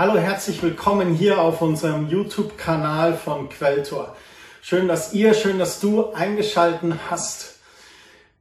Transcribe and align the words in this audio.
Hallo, 0.00 0.16
herzlich 0.16 0.62
willkommen 0.62 1.12
hier 1.12 1.40
auf 1.40 1.60
unserem 1.60 2.08
YouTube-Kanal 2.08 3.14
von 3.14 3.48
Quelltor. 3.48 4.14
Schön, 4.62 4.86
dass 4.86 5.12
ihr, 5.12 5.34
schön, 5.34 5.58
dass 5.58 5.80
du 5.80 6.12
eingeschalten 6.12 7.00
hast. 7.10 7.56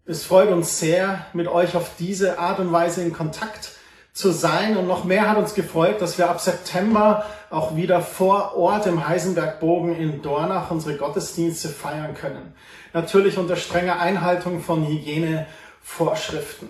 Es 0.06 0.24
freut 0.24 0.50
uns 0.50 0.78
sehr, 0.78 1.26
mit 1.34 1.48
euch 1.48 1.76
auf 1.76 1.94
diese 1.98 2.38
Art 2.38 2.60
und 2.60 2.72
Weise 2.72 3.02
in 3.02 3.12
Kontakt 3.12 3.72
zu 4.14 4.30
sein. 4.30 4.78
Und 4.78 4.86
noch 4.86 5.04
mehr 5.04 5.28
hat 5.28 5.38
uns 5.38 5.56
gefreut, 5.56 6.00
dass 6.00 6.20
wir 6.20 6.30
ab 6.30 6.40
September 6.42 7.26
auch 7.50 7.76
wieder 7.76 8.02
vor 8.02 8.56
Ort 8.56 8.86
im 8.86 9.08
Heisenbergbogen 9.08 9.96
in 9.96 10.22
Dornach 10.22 10.70
unsere 10.70 10.96
Gottesdienste 10.96 11.70
feiern 11.70 12.14
können. 12.14 12.54
Natürlich 12.94 13.40
unter 13.40 13.56
strenger 13.56 14.00
Einhaltung 14.00 14.62
von 14.62 14.86
Hygienevorschriften. 14.86 16.70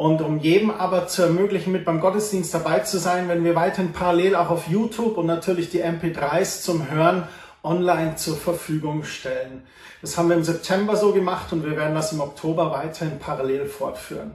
Und 0.00 0.22
um 0.22 0.38
jedem 0.38 0.70
aber 0.70 1.08
zu 1.08 1.20
ermöglichen, 1.20 1.72
mit 1.72 1.84
beim 1.84 2.00
Gottesdienst 2.00 2.54
dabei 2.54 2.78
zu 2.78 2.96
sein, 2.96 3.28
wenn 3.28 3.44
wir 3.44 3.54
weiterhin 3.54 3.92
parallel 3.92 4.34
auch 4.34 4.48
auf 4.48 4.66
YouTube 4.66 5.18
und 5.18 5.26
natürlich 5.26 5.68
die 5.68 5.84
MP3s 5.84 6.62
zum 6.62 6.90
Hören 6.90 7.28
online 7.62 8.16
zur 8.16 8.38
Verfügung 8.38 9.04
stellen. 9.04 9.66
Das 10.00 10.16
haben 10.16 10.30
wir 10.30 10.36
im 10.36 10.42
September 10.42 10.96
so 10.96 11.12
gemacht 11.12 11.52
und 11.52 11.66
wir 11.66 11.76
werden 11.76 11.94
das 11.94 12.14
im 12.14 12.22
Oktober 12.22 12.70
weiterhin 12.70 13.18
parallel 13.18 13.66
fortführen. 13.66 14.30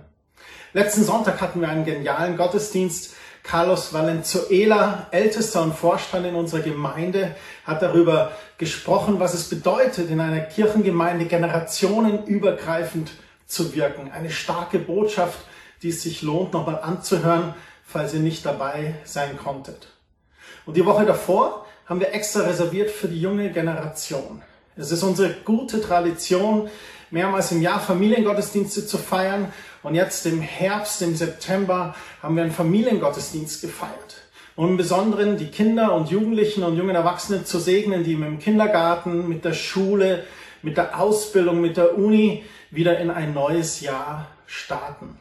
Letzten 0.74 1.04
Sonntag 1.04 1.42
hatten 1.42 1.62
wir 1.62 1.70
einen 1.70 1.84
genialen 1.84 2.38
Gottesdienst. 2.38 3.16
Carlos 3.42 3.92
Valenzuela, 3.92 5.08
ältester 5.10 5.64
und 5.64 5.74
Vorstand 5.74 6.28
in 6.28 6.36
unserer 6.36 6.62
Gemeinde, 6.62 7.36
hat 7.64 7.82
darüber 7.82 8.34
gesprochen, 8.60 9.20
was 9.20 9.34
es 9.34 9.50
bedeutet, 9.50 10.12
in 10.12 10.20
einer 10.20 10.42
Kirchengemeinde 10.42 11.26
generationenübergreifend 11.26 13.10
zu 13.48 13.76
wirken. 13.76 14.12
Eine 14.12 14.30
starke 14.30 14.80
Botschaft, 14.80 15.40
die 15.82 15.90
es 15.90 16.02
sich 16.02 16.22
lohnt, 16.22 16.54
nochmal 16.54 16.80
anzuhören, 16.82 17.54
falls 17.84 18.14
ihr 18.14 18.20
nicht 18.20 18.46
dabei 18.46 18.96
sein 19.04 19.38
konntet. 19.38 19.88
Und 20.66 20.78
die 20.78 20.86
Woche 20.86 21.06
davor 21.06 21.66
haben 21.86 22.00
wir 22.00 22.14
extra 22.14 22.42
reserviert 22.42 22.90
für 22.90 23.08
die 23.08 23.22
junge 23.22 23.52
Generation. 23.52 24.42
Es 24.76 24.92
ist 24.92 25.04
unsere 25.04 25.34
gute 25.46 25.80
Tradition, 25.82 26.70
mehrmals 27.12 27.52
im 27.52 27.62
Jahr 27.62 27.80
Familiengottesdienste 27.80 28.86
zu 28.86 28.98
feiern. 28.98 29.54
Und 29.84 29.96
jetzt 29.96 30.26
im 30.26 30.42
Herbst, 30.42 31.02
im 31.02 31.16
September 31.16 31.96
haben 32.22 32.36
wir 32.36 32.44
einen 32.44 32.52
Familiengottesdienst 32.52 33.62
gefeiert. 33.62 34.26
Und 34.56 34.70
im 34.70 34.78
Besonderen 34.78 35.38
die 35.38 35.52
Kinder 35.52 35.94
und 35.94 36.10
Jugendlichen 36.10 36.64
und 36.64 36.78
jungen 36.78 36.96
Erwachsenen 36.96 37.46
zu 37.46 37.60
segnen, 37.60 38.04
die 38.04 38.16
dem 38.16 38.40
Kindergarten, 38.40 39.28
mit 39.28 39.46
der 39.46 39.54
Schule, 39.54 40.24
mit 40.62 40.78
der 40.78 41.00
Ausbildung, 41.00 41.62
mit 41.62 41.78
der 41.78 41.98
Uni 41.98 42.44
wieder 42.76 43.00
in 43.00 43.10
ein 43.10 43.34
neues 43.34 43.82
Jahr 43.82 44.28
starten. 44.46 45.20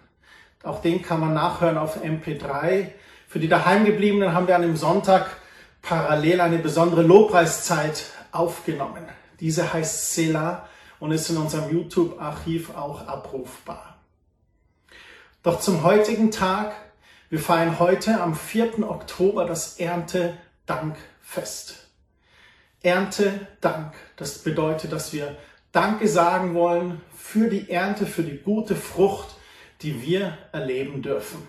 Auch 0.63 0.81
den 0.81 1.03
kann 1.03 1.21
man 1.21 1.35
nachhören 1.35 1.79
auf 1.79 2.03
MP3. 2.03 2.89
Für 3.29 3.39
die 3.39 3.49
Daheimgebliebenen 3.49 4.33
haben 4.33 4.47
wir 4.47 4.57
an 4.57 4.63
dem 4.63 4.77
Sonntag 4.77 5.37
parallel 5.83 6.41
eine 6.41 6.59
besondere 6.59 7.03
Lobpreiszeit 7.03 8.05
aufgenommen. 8.33 9.05
Diese 9.41 9.73
heißt 9.73 10.15
Sela 10.15 10.69
und 10.99 11.13
ist 11.13 11.29
in 11.31 11.37
unserem 11.37 11.71
YouTube-Archiv 11.71 12.75
auch 12.75 13.07
abrufbar. 13.07 13.99
Doch 15.43 15.61
zum 15.61 15.83
heutigen 15.83 16.31
Tag, 16.31 16.73
wir 17.29 17.39
feiern 17.39 17.79
heute 17.79 18.23
am 18.23 18.35
4. 18.35 18.89
Oktober 18.89 19.45
das 19.45 19.79
Erntedankfest. 19.79 21.89
Erntedank, 22.83 23.93
das 24.17 24.39
bedeutet, 24.39 24.93
dass 24.93 25.13
wir 25.13 25.37
Danke 25.73 26.09
sagen 26.09 26.55
wollen 26.55 27.03
für 27.35 27.49
die 27.49 27.69
Ernte, 27.69 28.07
für 28.07 28.23
die 28.23 28.39
gute 28.39 28.77
Frucht, 28.77 29.35
die 29.83 30.03
wir 30.03 30.39
erleben 30.53 31.03
dürfen. 31.03 31.43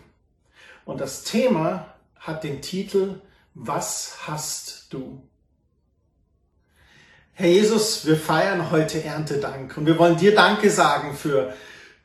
Und 0.83 0.99
das 0.99 1.23
Thema 1.23 1.93
hat 2.17 2.43
den 2.43 2.63
Titel 2.63 3.21
Was 3.53 4.17
hast 4.25 4.87
du? 4.89 5.21
Herr 7.33 7.49
Jesus, 7.49 8.07
wir 8.07 8.17
feiern 8.17 8.71
heute 8.71 9.03
Erntedank 9.03 9.77
und 9.77 9.85
wir 9.85 9.99
wollen 9.99 10.17
dir 10.17 10.33
Danke 10.33 10.71
sagen 10.71 11.15
für 11.15 11.53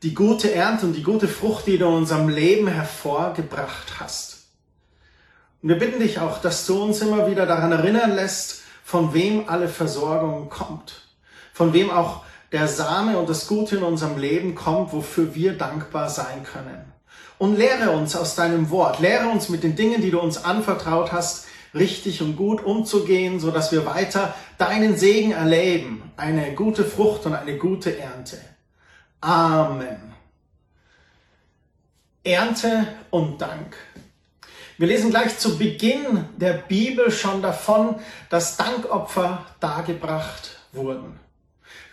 die 0.02 0.12
gute 0.12 0.52
Ernte 0.52 0.84
und 0.84 0.92
die 0.92 1.02
gute 1.02 1.26
Frucht, 1.26 1.66
die 1.66 1.78
du 1.78 1.86
in 1.86 1.94
unserem 1.94 2.28
Leben 2.28 2.66
hervorgebracht 2.68 3.98
hast. 3.98 4.48
Und 5.62 5.70
wir 5.70 5.78
bitten 5.78 6.00
dich 6.00 6.18
auch, 6.18 6.42
dass 6.42 6.66
du 6.66 6.82
uns 6.82 7.00
immer 7.00 7.30
wieder 7.30 7.46
daran 7.46 7.72
erinnern 7.72 8.14
lässt, 8.14 8.60
von 8.84 9.14
wem 9.14 9.48
alle 9.48 9.68
Versorgung 9.68 10.50
kommt 10.50 11.00
von 11.60 11.74
wem 11.74 11.90
auch 11.90 12.22
der 12.52 12.66
Same 12.68 13.18
und 13.18 13.28
das 13.28 13.46
Gute 13.46 13.76
in 13.76 13.82
unserem 13.82 14.18
Leben 14.18 14.54
kommt, 14.54 14.92
wofür 14.92 15.34
wir 15.34 15.56
dankbar 15.56 16.08
sein 16.08 16.42
können. 16.42 16.92
Und 17.38 17.56
lehre 17.56 17.90
uns 17.92 18.16
aus 18.16 18.34
deinem 18.34 18.70
Wort, 18.70 19.00
lehre 19.00 19.28
uns 19.28 19.48
mit 19.48 19.62
den 19.62 19.76
Dingen, 19.76 20.02
die 20.02 20.10
du 20.10 20.20
uns 20.20 20.44
anvertraut 20.44 21.12
hast, 21.12 21.46
richtig 21.74 22.20
und 22.22 22.36
gut 22.36 22.62
umzugehen, 22.62 23.40
so 23.40 23.50
dass 23.50 23.72
wir 23.72 23.86
weiter 23.86 24.34
deinen 24.58 24.96
Segen 24.96 25.32
erleben, 25.32 26.10
eine 26.16 26.54
gute 26.54 26.84
Frucht 26.84 27.26
und 27.26 27.34
eine 27.34 27.56
gute 27.56 27.98
Ernte. 27.98 28.38
Amen. 29.20 30.14
Ernte 32.24 32.86
und 33.10 33.40
Dank. 33.40 33.76
Wir 34.76 34.88
lesen 34.88 35.10
gleich 35.10 35.38
zu 35.38 35.58
Beginn 35.58 36.24
der 36.36 36.54
Bibel 36.54 37.10
schon 37.10 37.42
davon, 37.42 37.96
dass 38.28 38.56
Dankopfer 38.56 39.46
dargebracht 39.60 40.58
wurden. 40.72 41.18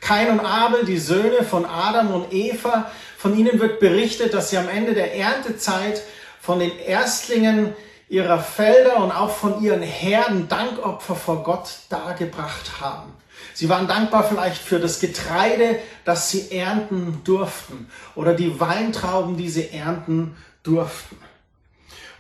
Kain 0.08 0.30
und 0.30 0.40
Abel, 0.40 0.86
die 0.86 1.00
Söhne 1.00 1.44
von 1.44 1.66
Adam 1.66 2.14
und 2.14 2.32
Eva, 2.32 2.90
von 3.18 3.38
ihnen 3.38 3.60
wird 3.60 3.82
berichtet, 3.82 4.34
dass 4.34 4.50
sie 4.50 4.58
am 4.58 4.70
Ende 4.70 4.94
der 4.94 5.14
Erntezeit 5.14 6.02
von 6.40 6.60
den 6.60 6.80
Erstlingen 6.80 7.76
ihrer 8.08 8.40
Felder 8.40 9.04
und 9.04 9.12
auch 9.12 9.32
von 9.32 9.62
ihren 9.62 9.82
Herden 9.82 10.48
Dankopfer 10.48 11.14
vor 11.14 11.44
Gott 11.44 11.80
dargebracht 11.90 12.80
haben. 12.80 13.12
Sie 13.54 13.68
waren 13.68 13.90
dankbar 13.90 14.24
vielleicht 14.24 14.62
für 14.62 14.80
das 14.80 15.02
Getreide, 15.02 15.78
das 16.06 16.32
sie 16.32 16.52
ernten 16.52 17.20
durften 17.26 17.90
oder 18.16 18.34
die 18.34 18.62
Weintrauben, 18.62 19.36
die 19.36 19.50
sie 19.50 19.72
ernten 19.72 20.38
durften. 20.64 21.18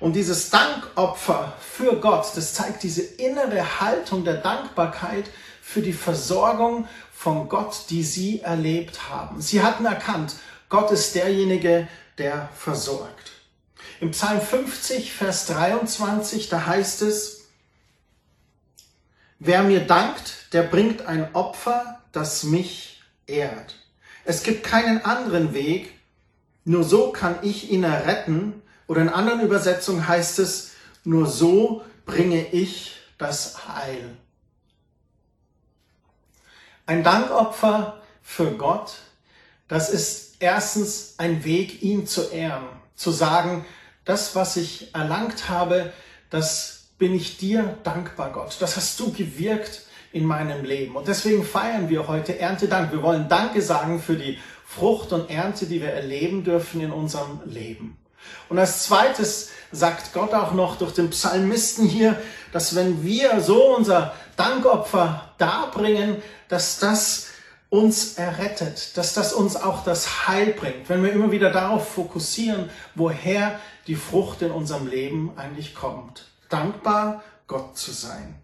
Und 0.02 0.12
dieses 0.14 0.50
Dankopfer 0.50 1.54
für 1.62 1.96
Gott, 1.96 2.26
das 2.36 2.54
zeigt 2.54 2.84
diese 2.84 3.02
innere 3.02 3.80
Haltung 3.80 4.26
der 4.26 4.36
Dankbarkeit 4.36 5.30
für 5.62 5.82
die 5.82 5.94
Versorgung 5.94 6.88
von 7.18 7.50
Gott, 7.50 7.86
die 7.90 8.04
sie 8.04 8.42
erlebt 8.42 9.10
haben. 9.10 9.42
Sie 9.42 9.64
hatten 9.64 9.86
erkannt, 9.86 10.36
Gott 10.70 10.92
ist 10.92 11.16
derjenige, 11.16 11.88
der 12.20 12.48
versorgt. 12.56 13.32
Im 14.00 14.12
Psalm 14.12 14.40
50, 14.40 15.12
Vers 15.12 15.48
23, 15.48 16.48
da 16.48 16.68
heißt 16.68 17.02
es, 17.02 17.48
wer 19.40 19.64
mir 19.64 19.80
dankt, 19.80 20.54
der 20.54 20.62
bringt 20.62 21.08
ein 21.08 21.34
Opfer, 21.34 22.00
das 22.12 22.44
mich 22.44 23.02
ehrt. 23.26 23.74
Es 24.24 24.44
gibt 24.44 24.64
keinen 24.64 25.04
anderen 25.04 25.56
Weg, 25.56 26.00
nur 26.66 26.84
so 26.84 27.12
kann 27.12 27.40
ich 27.42 27.72
ihn 27.72 27.84
erretten. 27.84 28.62
Oder 28.86 29.02
in 29.02 29.10
anderen 29.10 29.42
Übersetzungen 29.42 30.08
heißt 30.08 30.38
es, 30.38 30.74
nur 31.04 31.26
so 31.26 31.84
bringe 32.06 32.46
ich 32.52 32.96
das 33.18 33.68
Heil. 33.68 34.18
Ein 36.88 37.04
Dankopfer 37.04 38.02
für 38.24 38.52
Gott, 38.52 38.94
das 39.68 39.90
ist 39.90 40.38
erstens 40.40 41.16
ein 41.18 41.44
Weg, 41.44 41.84
ihn 41.84 42.08
zu 42.08 42.32
ehren, 42.32 42.64
zu 42.96 43.12
sagen, 43.12 43.66
das, 44.06 44.38
was 44.38 44.56
ich 44.56 44.96
erlangt 44.96 45.50
habe, 45.50 45.92
das 46.30 46.86
bin 46.98 47.14
ich 47.14 47.38
dir 47.38 47.78
dankbar, 47.84 48.32
Gott. 48.32 48.56
Das 48.62 48.78
hast 48.78 48.98
du 49.02 49.12
gewirkt 49.12 49.82
in 50.14 50.24
meinem 50.24 50.64
Leben. 50.64 50.96
Und 50.96 51.10
deswegen 51.10 51.44
feiern 51.44 51.90
wir 51.90 52.08
heute 52.08 52.40
Erntedank. 52.40 52.94
Wir 52.94 53.04
wollen 53.04 53.28
Danke 53.28 53.62
sagen 53.62 54.02
für 54.02 54.16
die 54.16 54.40
Frucht 54.66 55.12
und 55.12 55.30
Ernte, 55.30 55.66
die 55.66 55.82
wir 55.82 55.92
erleben 55.92 56.46
dürfen 56.46 56.80
in 56.80 56.94
unserem 56.94 57.42
Leben. 57.44 57.98
Und 58.48 58.60
als 58.60 58.84
zweites 58.84 59.50
sagt 59.74 60.14
Gott 60.14 60.34
auch 60.34 60.54
noch 60.54 60.78
durch 60.78 60.94
den 60.94 61.10
Psalmisten 61.10 61.86
hier, 61.86 62.18
dass 62.54 62.76
wenn 62.76 63.04
wir 63.04 63.42
so 63.42 63.76
unser 63.76 64.14
Dankopfer 64.38 65.34
darbringen, 65.38 66.22
dass 66.48 66.80
das 66.80 67.28
uns 67.70 68.14
errettet, 68.14 68.96
dass 68.96 69.14
das 69.14 69.34
uns 69.34 69.58
auch 69.58 69.84
das 69.84 70.28
Heil 70.28 70.54
bringt, 70.54 70.88
wenn 70.88 71.04
wir 71.04 71.12
immer 71.12 71.32
wieder 71.32 71.52
darauf 71.52 71.90
fokussieren, 71.90 72.70
woher 72.96 73.60
die 73.88 73.96
Frucht 73.96 74.42
in 74.42 74.52
unserem 74.52 74.88
Leben 74.88 75.32
eigentlich 75.36 75.76
kommt. 75.76 76.28
Dankbar 76.50 77.24
Gott 77.48 77.78
zu 77.78 77.92
sein. 77.92 78.36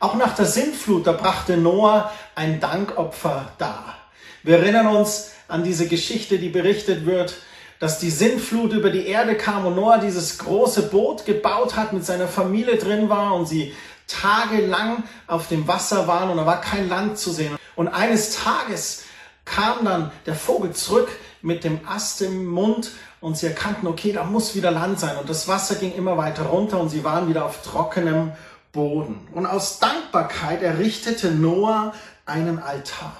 Auch 0.00 0.14
nach 0.14 0.34
der 0.34 0.46
Sintflut, 0.46 1.06
da 1.06 1.12
brachte 1.12 1.56
Noah 1.56 2.10
ein 2.34 2.60
Dankopfer 2.60 3.52
dar. 3.58 3.96
Wir 4.42 4.58
erinnern 4.58 4.86
uns 4.86 5.32
an 5.48 5.64
diese 5.64 5.86
Geschichte, 5.86 6.38
die 6.38 6.48
berichtet 6.48 7.06
wird, 7.06 7.34
dass 7.78 7.98
die 7.98 8.10
Sintflut 8.10 8.72
über 8.72 8.90
die 8.90 9.06
Erde 9.06 9.36
kam 9.36 9.66
und 9.66 9.76
Noah 9.76 9.98
dieses 9.98 10.38
große 10.38 10.88
Boot 10.88 11.26
gebaut 11.26 11.76
hat, 11.76 11.92
mit 11.92 12.04
seiner 12.04 12.28
Familie 12.28 12.76
drin 12.76 13.08
war 13.08 13.34
und 13.34 13.46
sie 13.46 13.74
tagelang 14.06 15.04
auf 15.26 15.48
dem 15.48 15.66
Wasser 15.66 16.06
waren 16.06 16.30
und 16.30 16.36
da 16.36 16.46
war 16.46 16.60
kein 16.60 16.88
Land 16.88 17.18
zu 17.18 17.30
sehen. 17.30 17.56
Und 17.76 17.88
eines 17.88 18.36
Tages 18.36 19.04
kam 19.44 19.84
dann 19.84 20.10
der 20.26 20.34
Vogel 20.34 20.72
zurück 20.72 21.08
mit 21.42 21.64
dem 21.64 21.80
Ast 21.86 22.22
im 22.22 22.46
Mund 22.46 22.92
und 23.20 23.36
sie 23.36 23.46
erkannten, 23.46 23.86
okay, 23.86 24.12
da 24.12 24.24
muss 24.24 24.54
wieder 24.54 24.70
Land 24.70 25.00
sein. 25.00 25.16
Und 25.16 25.28
das 25.28 25.48
Wasser 25.48 25.76
ging 25.76 25.94
immer 25.94 26.16
weiter 26.16 26.44
runter 26.44 26.80
und 26.80 26.88
sie 26.88 27.04
waren 27.04 27.28
wieder 27.28 27.44
auf 27.44 27.62
trockenem 27.62 28.32
Boden. 28.72 29.28
Und 29.32 29.46
aus 29.46 29.78
Dankbarkeit 29.78 30.62
errichtete 30.62 31.30
Noah 31.30 31.94
einen 32.26 32.58
Altar. 32.58 33.16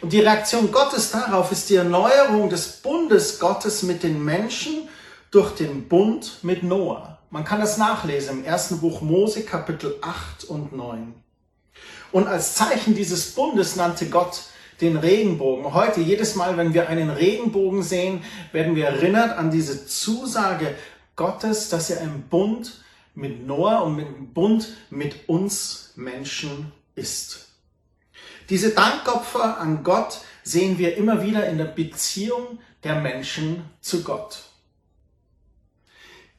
Und 0.00 0.12
die 0.12 0.20
Reaktion 0.20 0.72
Gottes 0.72 1.10
darauf 1.10 1.52
ist 1.52 1.70
die 1.70 1.76
Erneuerung 1.76 2.48
des 2.48 2.68
Bundes 2.82 3.38
Gottes 3.38 3.82
mit 3.82 4.02
den 4.02 4.24
Menschen 4.24 4.88
durch 5.30 5.54
den 5.54 5.88
Bund 5.88 6.38
mit 6.42 6.62
Noah. 6.62 7.18
Man 7.32 7.44
kann 7.44 7.60
das 7.60 7.78
nachlesen 7.78 8.40
im 8.40 8.44
ersten 8.44 8.80
Buch 8.80 9.02
Mose 9.02 9.44
Kapitel 9.44 9.96
8 10.02 10.44
und 10.44 10.72
9. 10.72 11.14
Und 12.10 12.26
als 12.26 12.56
Zeichen 12.56 12.96
dieses 12.96 13.36
Bundes 13.36 13.76
nannte 13.76 14.06
Gott 14.06 14.42
den 14.80 14.96
Regenbogen. 14.96 15.72
Heute, 15.72 16.00
jedes 16.00 16.34
Mal, 16.34 16.56
wenn 16.56 16.74
wir 16.74 16.88
einen 16.88 17.08
Regenbogen 17.08 17.84
sehen, 17.84 18.24
werden 18.50 18.74
wir 18.74 18.86
erinnert 18.86 19.38
an 19.38 19.52
diese 19.52 19.86
Zusage 19.86 20.74
Gottes, 21.14 21.68
dass 21.68 21.90
er 21.90 22.00
im 22.00 22.22
Bund 22.22 22.82
mit 23.14 23.46
Noah 23.46 23.82
und 23.82 24.00
im 24.00 24.32
Bund 24.32 24.68
mit 24.90 25.28
uns 25.28 25.92
Menschen 25.94 26.72
ist. 26.96 27.46
Diese 28.48 28.70
Dankopfer 28.70 29.58
an 29.58 29.84
Gott 29.84 30.18
sehen 30.42 30.78
wir 30.78 30.96
immer 30.96 31.22
wieder 31.22 31.46
in 31.46 31.58
der 31.58 31.66
Beziehung 31.66 32.58
der 32.82 32.96
Menschen 32.96 33.70
zu 33.80 34.02
Gott. 34.02 34.49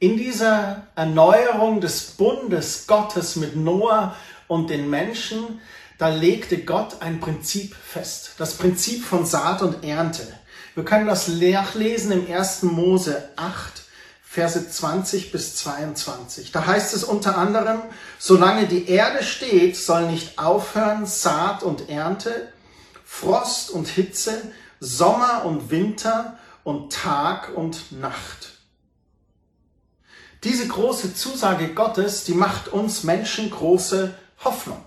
In 0.02 0.16
dieser 0.16 0.88
Erneuerung 0.96 1.80
des 1.80 2.02
Bundes 2.02 2.88
Gottes 2.88 3.36
mit 3.36 3.54
Noah 3.54 4.16
und 4.48 4.68
den 4.68 4.90
Menschen, 4.90 5.60
da 5.96 6.08
legte 6.08 6.58
Gott 6.58 6.96
ein 6.98 7.20
Prinzip 7.20 7.76
fest. 7.76 8.32
Das 8.38 8.54
Prinzip 8.54 9.04
von 9.04 9.24
Saat 9.24 9.62
und 9.62 9.84
Ernte. 9.84 10.26
Wir 10.74 10.84
können 10.84 11.06
das 11.06 11.28
nachlesen 11.28 12.10
im 12.10 12.28
1. 12.28 12.64
Mose 12.64 13.28
8, 13.36 13.84
Verse 14.24 14.68
20 14.68 15.30
bis 15.30 15.54
22. 15.54 16.50
Da 16.50 16.66
heißt 16.66 16.94
es 16.94 17.04
unter 17.04 17.38
anderem, 17.38 17.80
solange 18.18 18.66
die 18.66 18.88
Erde 18.88 19.22
steht, 19.22 19.76
soll 19.76 20.10
nicht 20.10 20.36
aufhören 20.36 21.06
Saat 21.06 21.62
und 21.62 21.88
Ernte, 21.88 22.52
Frost 23.04 23.70
und 23.70 23.86
Hitze, 23.86 24.50
Sommer 24.80 25.44
und 25.44 25.70
Winter 25.70 26.40
und 26.64 26.92
Tag 26.92 27.56
und 27.56 27.92
Nacht. 27.92 28.51
Diese 30.44 30.66
große 30.66 31.14
Zusage 31.14 31.68
Gottes, 31.68 32.24
die 32.24 32.34
macht 32.34 32.68
uns 32.68 33.04
Menschen 33.04 33.50
große 33.50 34.14
Hoffnung. 34.44 34.82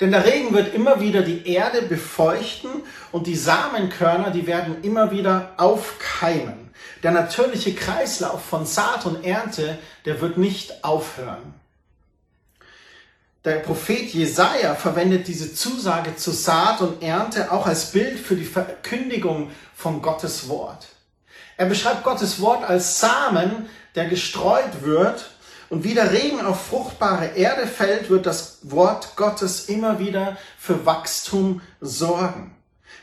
Denn 0.00 0.10
der 0.10 0.24
Regen 0.24 0.54
wird 0.54 0.74
immer 0.74 1.00
wieder 1.00 1.22
die 1.22 1.46
Erde 1.46 1.82
befeuchten 1.82 2.70
und 3.12 3.26
die 3.26 3.36
Samenkörner, 3.36 4.30
die 4.30 4.46
werden 4.46 4.82
immer 4.82 5.10
wieder 5.10 5.52
aufkeimen. 5.56 6.70
Der 7.02 7.12
natürliche 7.12 7.74
Kreislauf 7.74 8.44
von 8.44 8.66
Saat 8.66 9.06
und 9.06 9.24
Ernte, 9.24 9.78
der 10.04 10.20
wird 10.20 10.38
nicht 10.38 10.82
aufhören. 10.82 11.54
Der 13.44 13.56
Prophet 13.56 14.08
Jesaja 14.14 14.74
verwendet 14.74 15.28
diese 15.28 15.54
Zusage 15.54 16.16
zu 16.16 16.30
Saat 16.30 16.80
und 16.80 17.02
Ernte 17.02 17.52
auch 17.52 17.66
als 17.66 17.92
Bild 17.92 18.18
für 18.18 18.36
die 18.36 18.46
Verkündigung 18.46 19.50
von 19.76 20.00
Gottes 20.00 20.48
Wort. 20.48 20.86
Er 21.58 21.66
beschreibt 21.66 22.04
Gottes 22.04 22.40
Wort 22.40 22.64
als 22.64 22.98
Samen, 22.98 23.68
der 23.94 24.06
gestreut 24.06 24.82
wird 24.82 25.30
und 25.70 25.84
wie 25.84 25.94
der 25.94 26.12
Regen 26.12 26.40
auf 26.40 26.66
fruchtbare 26.66 27.36
Erde 27.36 27.66
fällt, 27.66 28.10
wird 28.10 28.26
das 28.26 28.58
Wort 28.62 29.16
Gottes 29.16 29.68
immer 29.68 29.98
wieder 29.98 30.36
für 30.58 30.86
Wachstum 30.86 31.60
sorgen. 31.80 32.54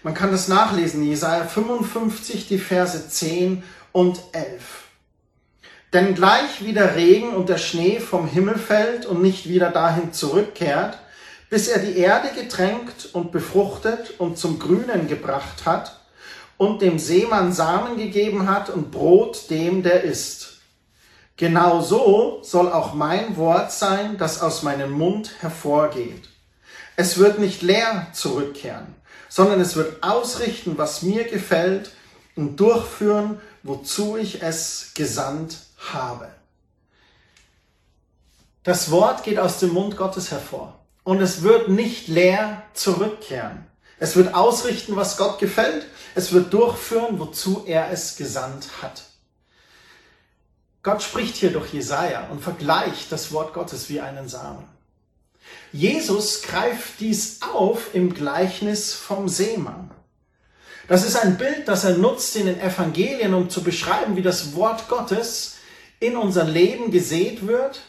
Man 0.03 0.13
kann 0.13 0.31
das 0.31 0.47
nachlesen, 0.47 1.03
Jesaja 1.03 1.45
55, 1.45 2.47
die 2.47 2.57
Verse 2.57 3.09
10 3.09 3.63
und 3.91 4.19
11. 4.31 4.61
Denn 5.93 6.15
gleich 6.15 6.63
wie 6.63 6.73
der 6.73 6.95
Regen 6.95 7.35
und 7.35 7.49
der 7.49 7.57
Schnee 7.57 7.99
vom 7.99 8.27
Himmel 8.27 8.57
fällt 8.57 9.05
und 9.05 9.21
nicht 9.21 9.49
wieder 9.49 9.69
dahin 9.69 10.13
zurückkehrt, 10.13 10.97
bis 11.49 11.67
er 11.67 11.79
die 11.79 11.97
Erde 11.97 12.29
getränkt 12.33 13.09
und 13.11 13.31
befruchtet 13.33 14.19
und 14.19 14.37
zum 14.37 14.57
Grünen 14.57 15.07
gebracht 15.09 15.65
hat 15.65 15.99
und 16.57 16.81
dem 16.81 16.97
Seemann 16.97 17.51
Samen 17.51 17.97
gegeben 17.97 18.49
hat 18.49 18.69
und 18.69 18.91
Brot 18.91 19.49
dem, 19.49 19.83
der 19.83 20.03
isst. 20.03 20.50
Genau 21.41 21.81
so 21.81 22.37
soll 22.43 22.71
auch 22.71 22.93
mein 22.93 23.35
Wort 23.35 23.71
sein, 23.71 24.19
das 24.19 24.43
aus 24.43 24.61
meinem 24.61 24.91
Mund 24.91 25.31
hervorgeht. 25.39 26.29
Es 26.95 27.17
wird 27.17 27.39
nicht 27.39 27.63
leer 27.63 28.05
zurückkehren, 28.13 28.93
sondern 29.27 29.59
es 29.59 29.75
wird 29.75 30.03
ausrichten, 30.03 30.77
was 30.77 31.01
mir 31.01 31.23
gefällt 31.23 31.93
und 32.35 32.57
durchführen, 32.57 33.41
wozu 33.63 34.17
ich 34.17 34.43
es 34.43 34.91
gesandt 34.93 35.57
habe. 35.91 36.29
Das 38.61 38.91
Wort 38.91 39.23
geht 39.23 39.39
aus 39.39 39.57
dem 39.57 39.71
Mund 39.71 39.97
Gottes 39.97 40.29
hervor 40.29 40.77
und 41.03 41.23
es 41.23 41.41
wird 41.41 41.69
nicht 41.69 42.07
leer 42.07 42.61
zurückkehren. 42.75 43.65
Es 43.97 44.15
wird 44.15 44.35
ausrichten, 44.35 44.95
was 44.95 45.17
Gott 45.17 45.39
gefällt. 45.39 45.87
Es 46.13 46.33
wird 46.33 46.53
durchführen, 46.53 47.17
wozu 47.17 47.63
er 47.65 47.89
es 47.89 48.15
gesandt 48.15 48.67
hat. 48.83 49.05
Gott 50.83 51.03
spricht 51.03 51.35
hier 51.35 51.51
durch 51.51 51.73
Jesaja 51.73 52.27
und 52.31 52.41
vergleicht 52.41 53.11
das 53.11 53.31
Wort 53.31 53.53
Gottes 53.53 53.89
wie 53.89 54.01
einen 54.01 54.27
Samen. 54.27 54.67
Jesus 55.71 56.41
greift 56.41 56.99
dies 56.99 57.39
auf 57.41 57.93
im 57.93 58.13
Gleichnis 58.13 58.93
vom 58.93 59.29
Seemann. 59.29 59.91
Das 60.87 61.05
ist 61.05 61.15
ein 61.15 61.37
Bild, 61.37 61.67
das 61.67 61.83
er 61.83 61.97
nutzt 61.97 62.35
in 62.35 62.47
den 62.47 62.59
Evangelien, 62.59 63.33
um 63.33 63.49
zu 63.49 63.63
beschreiben, 63.63 64.15
wie 64.15 64.21
das 64.21 64.55
Wort 64.55 64.89
Gottes 64.89 65.57
in 65.99 66.17
unser 66.17 66.43
Leben 66.43 66.91
gesät 66.91 67.47
wird 67.47 67.81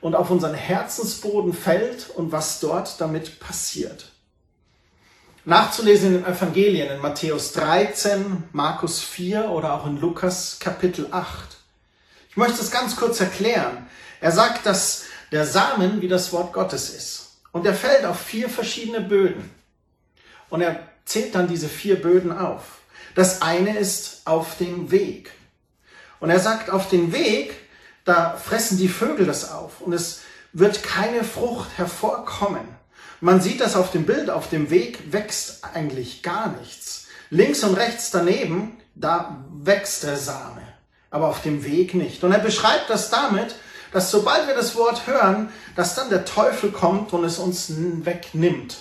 und 0.00 0.14
auf 0.14 0.30
unseren 0.30 0.54
Herzensboden 0.54 1.52
fällt 1.52 2.10
und 2.10 2.32
was 2.32 2.60
dort 2.60 3.00
damit 3.00 3.40
passiert. 3.40 4.12
Nachzulesen 5.44 6.08
in 6.08 6.22
den 6.22 6.32
Evangelien, 6.32 6.90
in 6.90 7.00
Matthäus 7.00 7.52
13, 7.52 8.44
Markus 8.52 9.00
4 9.00 9.50
oder 9.50 9.74
auch 9.74 9.86
in 9.86 10.00
Lukas 10.00 10.58
Kapitel 10.58 11.08
8. 11.10 11.55
Ich 12.36 12.38
möchte 12.38 12.60
es 12.60 12.70
ganz 12.70 12.96
kurz 12.96 13.18
erklären. 13.18 13.86
Er 14.20 14.30
sagt, 14.30 14.66
dass 14.66 15.04
der 15.32 15.46
Samen 15.46 16.02
wie 16.02 16.08
das 16.08 16.34
Wort 16.34 16.52
Gottes 16.52 16.90
ist. 16.90 17.38
Und 17.50 17.64
er 17.64 17.72
fällt 17.72 18.04
auf 18.04 18.20
vier 18.20 18.50
verschiedene 18.50 19.00
Böden. 19.00 19.50
Und 20.50 20.60
er 20.60 20.86
zählt 21.06 21.34
dann 21.34 21.48
diese 21.48 21.66
vier 21.66 21.98
Böden 21.98 22.36
auf. 22.36 22.80
Das 23.14 23.40
eine 23.40 23.78
ist 23.78 24.20
auf 24.26 24.58
dem 24.58 24.90
Weg. 24.90 25.30
Und 26.20 26.28
er 26.28 26.38
sagt, 26.38 26.68
auf 26.68 26.90
dem 26.90 27.14
Weg, 27.14 27.54
da 28.04 28.36
fressen 28.36 28.76
die 28.76 28.88
Vögel 28.88 29.24
das 29.24 29.50
auf 29.50 29.80
und 29.80 29.94
es 29.94 30.20
wird 30.52 30.82
keine 30.82 31.24
Frucht 31.24 31.70
hervorkommen. 31.78 32.68
Man 33.22 33.40
sieht 33.40 33.62
das 33.62 33.76
auf 33.76 33.92
dem 33.92 34.04
Bild, 34.04 34.28
auf 34.28 34.50
dem 34.50 34.68
Weg 34.68 35.10
wächst 35.10 35.64
eigentlich 35.64 36.22
gar 36.22 36.48
nichts. 36.58 37.06
Links 37.30 37.64
und 37.64 37.76
rechts 37.76 38.10
daneben, 38.10 38.76
da 38.94 39.42
wächst 39.54 40.02
der 40.02 40.18
Same, 40.18 40.55
aber 41.16 41.28
auf 41.28 41.40
dem 41.40 41.64
Weg 41.64 41.94
nicht. 41.94 42.22
Und 42.22 42.32
er 42.32 42.38
beschreibt 42.38 42.90
das 42.90 43.08
damit, 43.08 43.54
dass 43.90 44.10
sobald 44.10 44.46
wir 44.46 44.54
das 44.54 44.76
Wort 44.76 45.06
hören, 45.06 45.48
dass 45.74 45.94
dann 45.94 46.10
der 46.10 46.26
Teufel 46.26 46.70
kommt 46.70 47.14
und 47.14 47.24
es 47.24 47.38
uns 47.38 47.72
wegnimmt. 48.04 48.76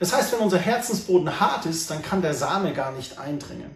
Das 0.00 0.12
heißt, 0.12 0.32
wenn 0.32 0.40
unser 0.40 0.58
Herzensboden 0.58 1.38
hart 1.38 1.64
ist, 1.66 1.88
dann 1.88 2.02
kann 2.02 2.20
der 2.20 2.34
Same 2.34 2.72
gar 2.72 2.90
nicht 2.90 3.20
eindringen. 3.20 3.70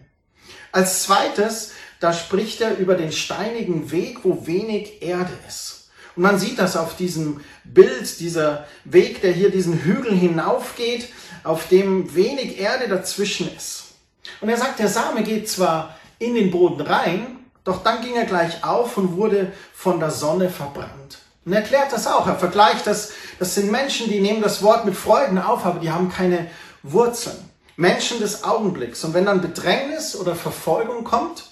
Als 0.73 1.03
zweites, 1.03 1.71
da 2.01 2.11
spricht 2.11 2.59
er 2.59 2.77
über 2.77 2.95
den 2.95 3.13
steinigen 3.13 3.91
Weg, 3.91 4.19
wo 4.23 4.45
wenig 4.45 5.01
Erde 5.01 5.31
ist. 5.47 5.89
Und 6.17 6.23
man 6.23 6.39
sieht 6.39 6.59
das 6.59 6.75
auf 6.75 6.97
diesem 6.97 7.39
Bild, 7.63 8.19
dieser 8.19 8.67
Weg, 8.83 9.21
der 9.21 9.31
hier 9.31 9.49
diesen 9.49 9.81
Hügel 9.81 10.13
hinaufgeht, 10.13 11.07
auf 11.45 11.69
dem 11.69 12.13
wenig 12.15 12.59
Erde 12.59 12.89
dazwischen 12.89 13.49
ist. 13.55 13.93
Und 14.41 14.49
er 14.49 14.57
sagt, 14.57 14.79
der 14.79 14.89
Same 14.89 15.23
geht 15.23 15.49
zwar 15.49 15.97
in 16.19 16.35
den 16.35 16.51
Boden 16.51 16.81
rein, 16.81 17.37
doch 17.63 17.83
dann 17.83 18.01
ging 18.01 18.15
er 18.15 18.25
gleich 18.25 18.63
auf 18.63 18.97
und 18.97 19.17
wurde 19.17 19.51
von 19.73 19.99
der 19.99 20.11
Sonne 20.11 20.49
verbrannt. 20.49 21.19
Und 21.45 21.53
er 21.53 21.61
erklärt 21.61 21.91
das 21.91 22.07
auch. 22.07 22.27
Er 22.27 22.35
vergleicht 22.35 22.87
das, 22.87 23.11
das 23.39 23.55
sind 23.55 23.71
Menschen, 23.71 24.09
die 24.09 24.19
nehmen 24.19 24.41
das 24.41 24.61
Wort 24.61 24.85
mit 24.85 24.95
Freuden 24.95 25.37
auf, 25.37 25.65
aber 25.65 25.79
die 25.79 25.91
haben 25.91 26.09
keine 26.09 26.49
Wurzeln. 26.83 27.37
Menschen 27.75 28.19
des 28.19 28.43
Augenblicks. 28.43 29.03
Und 29.03 29.13
wenn 29.13 29.25
dann 29.25 29.41
Bedrängnis 29.41 30.15
oder 30.15 30.35
Verfolgung 30.35 31.03
kommt, 31.03 31.45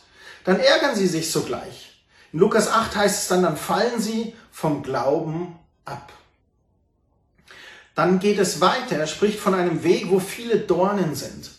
dann 0.43 0.59
ärgern 0.59 0.95
sie 0.95 1.07
sich 1.07 1.31
sogleich. 1.31 2.03
In 2.31 2.39
Lukas 2.39 2.71
8 2.71 2.95
heißt 2.95 3.23
es 3.23 3.27
dann, 3.27 3.43
dann 3.43 3.57
fallen 3.57 3.99
sie 3.99 4.35
vom 4.51 4.83
Glauben 4.83 5.57
ab. 5.85 6.11
Dann 7.95 8.19
geht 8.19 8.39
es 8.39 8.61
weiter. 8.61 8.97
Er 8.97 9.07
spricht 9.07 9.39
von 9.39 9.53
einem 9.53 9.83
Weg, 9.83 10.09
wo 10.09 10.19
viele 10.19 10.59
Dornen 10.59 11.15
sind. 11.15 11.49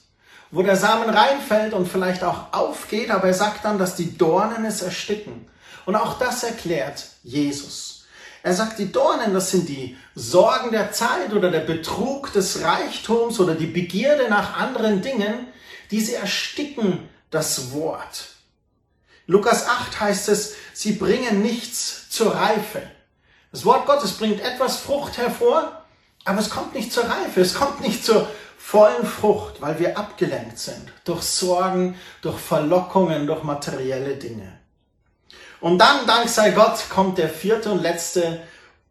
Wo 0.51 0.63
der 0.63 0.77
Samen 0.77 1.09
reinfällt 1.09 1.75
und 1.75 1.87
vielleicht 1.87 2.25
auch 2.25 2.53
aufgeht, 2.53 3.11
aber 3.11 3.29
er 3.29 3.35
sagt 3.35 3.65
dann, 3.65 3.79
dass 3.79 3.95
die 3.95 4.19
Dornen 4.19 4.65
es 4.65 4.83
ersticken. 4.83 5.49
Und 5.87 5.95
auch 5.97 6.19
das 6.19 6.43
erklärt 6.43 7.07
Jesus. 7.23 8.05
Er 8.43 8.55
sagt, 8.55 8.79
die 8.79 8.91
Dornen, 8.91 9.35
das 9.35 9.51
sind 9.51 9.69
die 9.69 9.97
Sorgen 10.15 10.71
der 10.73 10.93
Zeit 10.93 11.33
oder 11.33 11.51
der 11.51 11.61
Betrug 11.61 12.33
des 12.33 12.63
Reichtums 12.63 13.39
oder 13.39 13.55
die 13.55 13.67
Begierde 13.67 14.29
nach 14.31 14.57
anderen 14.57 15.03
Dingen, 15.03 15.47
die 15.91 16.01
sie 16.01 16.15
ersticken 16.15 17.09
das 17.31 17.73
Wort. 17.73 18.29
Lukas 19.27 19.69
8 19.69 20.01
heißt 20.01 20.29
es, 20.31 20.55
sie 20.73 20.93
bringen 20.93 21.43
nichts 21.43 22.09
zur 22.11 22.35
Reife. 22.35 22.83
Das 23.53 23.65
Wort 23.65 23.87
Gottes 23.87 24.13
bringt 24.13 24.41
etwas 24.41 24.79
Frucht 24.79 25.19
hervor, 25.19 25.85
aber 26.25 26.41
es 26.41 26.51
kommt 26.51 26.75
nicht 26.75 26.93
zur 26.93 27.05
Reife, 27.05 27.41
es 27.41 27.55
kommt 27.55 27.81
nicht 27.81 28.05
zur 28.05 28.29
vollen 28.63 29.07
Frucht, 29.07 29.61
weil 29.61 29.79
wir 29.81 29.99
abgelenkt 29.99 30.59
sind 30.59 30.93
durch 31.05 31.23
Sorgen, 31.23 31.97
durch 32.21 32.39
Verlockungen, 32.39 33.27
durch 33.27 33.43
materielle 33.43 34.15
Dinge. 34.17 34.53
Und 35.61 35.79
dann, 35.79 36.07
dank 36.07 36.29
sei 36.29 36.51
Gott, 36.51 36.79
kommt 36.89 37.19
der 37.19 37.31
vierte 37.31 37.73
und 37.73 37.83
letzte 37.83 38.43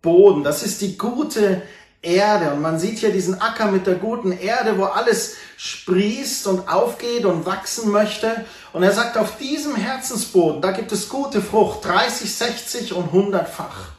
Boden. 0.02 0.44
Das 0.44 0.64
ist 0.64 0.82
die 0.82 0.98
gute 0.98 1.62
Erde. 2.02 2.52
Und 2.52 2.62
man 2.62 2.80
sieht 2.80 3.00
hier 3.00 3.12
diesen 3.12 3.42
Acker 3.42 3.72
mit 3.72 3.88
der 3.88 3.96
guten 3.96 4.32
Erde, 4.32 4.78
wo 4.78 4.86
alles 4.86 5.38
sprießt 5.58 6.48
und 6.48 6.68
aufgeht 6.68 7.26
und 7.26 7.46
wachsen 7.46 7.92
möchte. 7.92 8.46
Und 8.74 8.84
er 8.84 8.92
sagt, 8.92 9.18
auf 9.18 9.38
diesem 9.38 9.76
Herzensboden, 9.76 10.62
da 10.62 10.72
gibt 10.72 10.92
es 10.92 11.10
gute 11.10 11.42
Frucht, 11.42 11.86
30, 11.86 12.36
60 12.36 12.94
und 12.94 13.14
100-fach. 13.14 13.90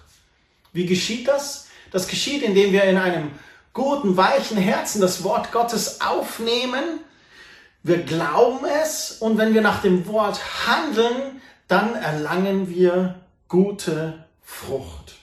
Wie 0.73 0.87
geschieht 0.87 1.29
das? 1.29 1.69
Das 1.91 2.07
geschieht, 2.07 2.43
indem 2.43 2.73
wir 2.73 2.85
in 2.85 2.99
einem 2.99 3.31
guten, 3.73 4.17
weichen 4.17 4.57
Herzen 4.57 5.01
das 5.01 5.23
Wort 5.25 5.53
Gottes 5.53 6.01
aufnehmen. 6.01 7.01
Wir 7.83 8.03
glauben 8.03 8.67
es 8.83 9.13
und 9.13 9.39
wenn 9.39 9.55
wir 9.55 9.63
nach 9.63 9.83
dem 9.83 10.07
Wort 10.07 10.41
handeln, 10.67 11.41
dann 11.69 11.95
erlangen 11.95 12.69
wir 12.69 13.21
gute 13.49 14.27
Frucht. 14.43 15.17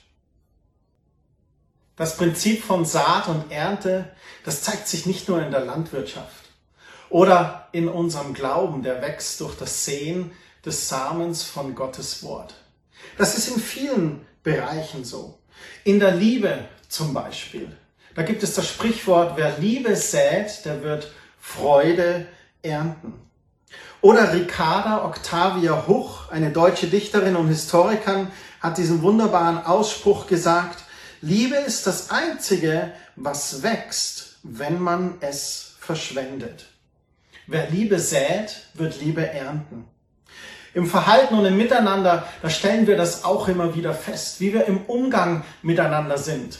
Das 1.95 2.17
Prinzip 2.17 2.63
von 2.63 2.85
Saat 2.85 3.27
und 3.27 3.51
Ernte, 3.51 4.11
das 4.43 4.61
zeigt 4.61 4.87
sich 4.87 5.05
nicht 5.05 5.27
nur 5.27 5.41
in 5.41 5.51
der 5.51 5.65
Landwirtschaft 5.65 6.45
oder 7.09 7.67
in 7.71 7.87
unserem 7.87 8.33
Glauben, 8.33 8.83
der 8.83 9.01
wächst 9.01 9.41
durch 9.41 9.55
das 9.55 9.85
Sehen 9.85 10.31
des 10.65 10.89
Samens 10.89 11.43
von 11.43 11.75
Gottes 11.75 12.23
Wort. 12.23 12.53
Das 13.17 13.37
ist 13.37 13.47
in 13.47 13.59
vielen 13.59 14.25
Bereichen 14.43 15.03
so. 15.03 15.39
In 15.83 15.99
der 15.99 16.11
Liebe 16.11 16.67
zum 16.87 17.13
Beispiel. 17.13 17.75
Da 18.17 18.23
gibt 18.23 18.41
es 18.41 18.55
das 18.55 18.67
Sprichwort, 18.67 19.33
wer 19.37 19.59
Liebe 19.59 19.95
sät, 19.95 20.65
der 20.65 20.81
wird 20.81 21.11
Freude 21.39 22.25
ernten. 22.63 23.13
Oder 24.01 24.33
Ricarda 24.33 25.05
Octavia 25.05 25.85
Huch, 25.85 26.31
eine 26.31 26.49
deutsche 26.49 26.87
Dichterin 26.87 27.35
und 27.35 27.47
Historikerin, 27.47 28.29
hat 28.59 28.79
diesen 28.79 29.03
wunderbaren 29.03 29.63
Ausspruch 29.63 30.25
gesagt, 30.25 30.83
Liebe 31.21 31.57
ist 31.57 31.85
das 31.85 32.09
Einzige, 32.09 32.91
was 33.15 33.61
wächst, 33.61 34.39
wenn 34.41 34.81
man 34.81 35.17
es 35.19 35.75
verschwendet. 35.79 36.65
Wer 37.45 37.69
Liebe 37.69 37.99
sät, 37.99 38.63
wird 38.73 38.99
Liebe 38.99 39.29
ernten. 39.29 39.85
Im 40.73 40.87
Verhalten 40.87 41.35
und 41.35 41.45
im 41.45 41.55
Miteinander, 41.55 42.27
da 42.41 42.49
stellen 42.49 42.87
wir 42.87 42.97
das 42.97 43.23
auch 43.23 43.47
immer 43.47 43.75
wieder 43.75 43.93
fest, 43.93 44.39
wie 44.39 44.55
wir 44.55 44.65
im 44.65 44.85
Umgang 44.87 45.43
miteinander 45.61 46.17
sind. 46.17 46.57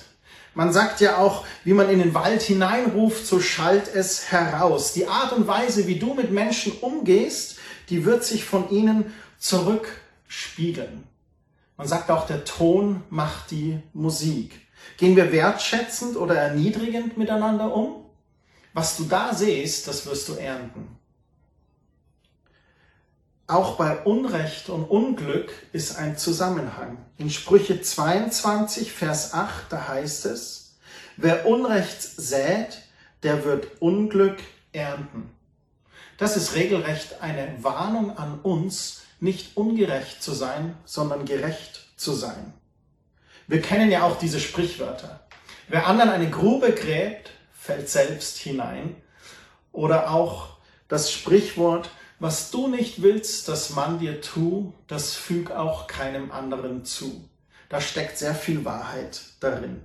Man 0.57 0.73
sagt 0.73 1.01
ja 1.01 1.17
auch, 1.19 1.45
wie 1.65 1.73
man 1.73 1.87
in 1.87 1.99
den 1.99 2.15
Wald 2.15 2.41
hineinruft, 2.41 3.27
so 3.27 3.39
schallt 3.39 3.93
es 3.93 4.31
heraus. 4.31 4.91
Die 4.91 5.05
Art 5.05 5.31
und 5.33 5.45
Weise, 5.45 5.85
wie 5.85 5.99
du 5.99 6.15
mit 6.15 6.31
Menschen 6.31 6.71
umgehst, 6.81 7.59
die 7.89 8.05
wird 8.05 8.23
sich 8.23 8.43
von 8.43 8.71
ihnen 8.71 9.13
zurückspiegeln. 9.37 11.03
Man 11.77 11.87
sagt 11.87 12.09
auch, 12.09 12.25
der 12.25 12.43
Ton 12.43 13.03
macht 13.11 13.51
die 13.51 13.77
Musik. 13.93 14.59
Gehen 14.97 15.15
wir 15.15 15.31
wertschätzend 15.31 16.17
oder 16.17 16.33
erniedrigend 16.33 17.19
miteinander 17.19 17.71
um? 17.71 18.05
Was 18.73 18.97
du 18.97 19.03
da 19.03 19.35
siehst, 19.35 19.87
das 19.87 20.07
wirst 20.07 20.27
du 20.27 20.33
ernten. 20.33 20.96
Auch 23.49 23.77
bei 23.77 23.99
Unrecht 23.99 24.67
und 24.67 24.83
Unglück 24.83 25.53
ist 25.71 25.95
ein 25.95 26.17
Zusammenhang. 26.17 26.97
In 27.17 27.29
Sprüche 27.29 27.81
22, 27.81 28.91
Vers 28.91 29.33
8, 29.33 29.71
da 29.71 29.87
heißt 29.87 30.25
es, 30.25 30.75
wer 31.15 31.45
Unrecht 31.45 32.01
sät, 32.01 32.79
der 33.23 33.45
wird 33.45 33.81
Unglück 33.81 34.39
ernten. 34.73 35.29
Das 36.17 36.35
ist 36.35 36.55
regelrecht 36.55 37.21
eine 37.21 37.55
Warnung 37.61 38.17
an 38.17 38.41
uns, 38.41 39.03
nicht 39.21 39.55
ungerecht 39.55 40.21
zu 40.21 40.33
sein, 40.33 40.75
sondern 40.83 41.23
gerecht 41.23 41.87
zu 41.95 42.11
sein. 42.11 42.53
Wir 43.47 43.61
kennen 43.61 43.89
ja 43.89 44.03
auch 44.03 44.19
diese 44.19 44.41
Sprichwörter. 44.41 45.25
Wer 45.69 45.87
anderen 45.87 46.09
eine 46.09 46.29
Grube 46.29 46.73
gräbt, 46.73 47.31
fällt 47.57 47.87
selbst 47.87 48.39
hinein. 48.39 49.01
Oder 49.71 50.11
auch 50.11 50.57
das 50.89 51.13
Sprichwort, 51.13 51.89
was 52.19 52.51
du 52.51 52.67
nicht 52.67 53.01
willst, 53.01 53.47
dass 53.47 53.71
man 53.71 53.99
dir 53.99 54.21
tu, 54.21 54.73
das 54.87 55.13
füg 55.13 55.51
auch 55.51 55.87
keinem 55.87 56.31
anderen 56.31 56.83
zu. 56.83 57.29
Da 57.69 57.81
steckt 57.81 58.17
sehr 58.17 58.33
viel 58.33 58.65
Wahrheit 58.65 59.21
darin. 59.39 59.81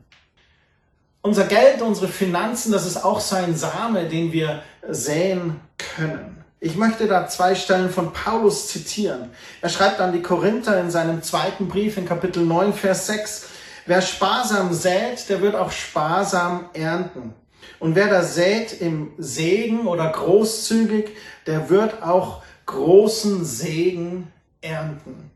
Unser 1.21 1.45
Geld, 1.45 1.83
unsere 1.83 2.09
Finanzen, 2.09 2.73
das 2.73 2.87
ist 2.87 3.05
auch 3.05 3.21
so 3.21 3.37
ein 3.37 3.55
Same, 3.55 4.09
den 4.09 4.33
wir 4.33 4.63
säen 4.89 5.61
können. 5.97 6.43
Ich 6.59 6.77
möchte 6.77 7.07
da 7.07 7.27
zwei 7.29 7.55
Stellen 7.55 7.91
von 7.91 8.13
Paulus 8.13 8.69
zitieren. 8.69 9.31
Er 9.61 9.69
schreibt 9.69 10.01
an 10.01 10.13
die 10.13 10.23
Korinther 10.23 10.81
in 10.81 10.91
seinem 10.91 11.23
zweiten 11.23 11.69
Brief 11.69 11.97
in 11.97 12.07
Kapitel 12.07 12.45
9, 12.45 12.73
Vers 12.73 13.09
6, 13.09 13.49
wer 13.87 14.01
sparsam 14.01 14.73
sät, 14.73 15.29
der 15.29 15.41
wird 15.41 15.55
auch 15.55 15.71
sparsam 15.71 16.71
ernten. 16.73 17.35
Und 17.83 17.97
wer 17.97 18.07
da 18.07 18.23
sät 18.23 18.81
im 18.81 19.11
Segen 19.19 19.89
oder 19.89 20.09
großzügig, 20.09 21.17
der 21.49 21.69
wird 21.69 22.01
auch 22.01 22.45
großen 22.65 23.45
Segen 23.45 24.33
ernten. 24.61 25.33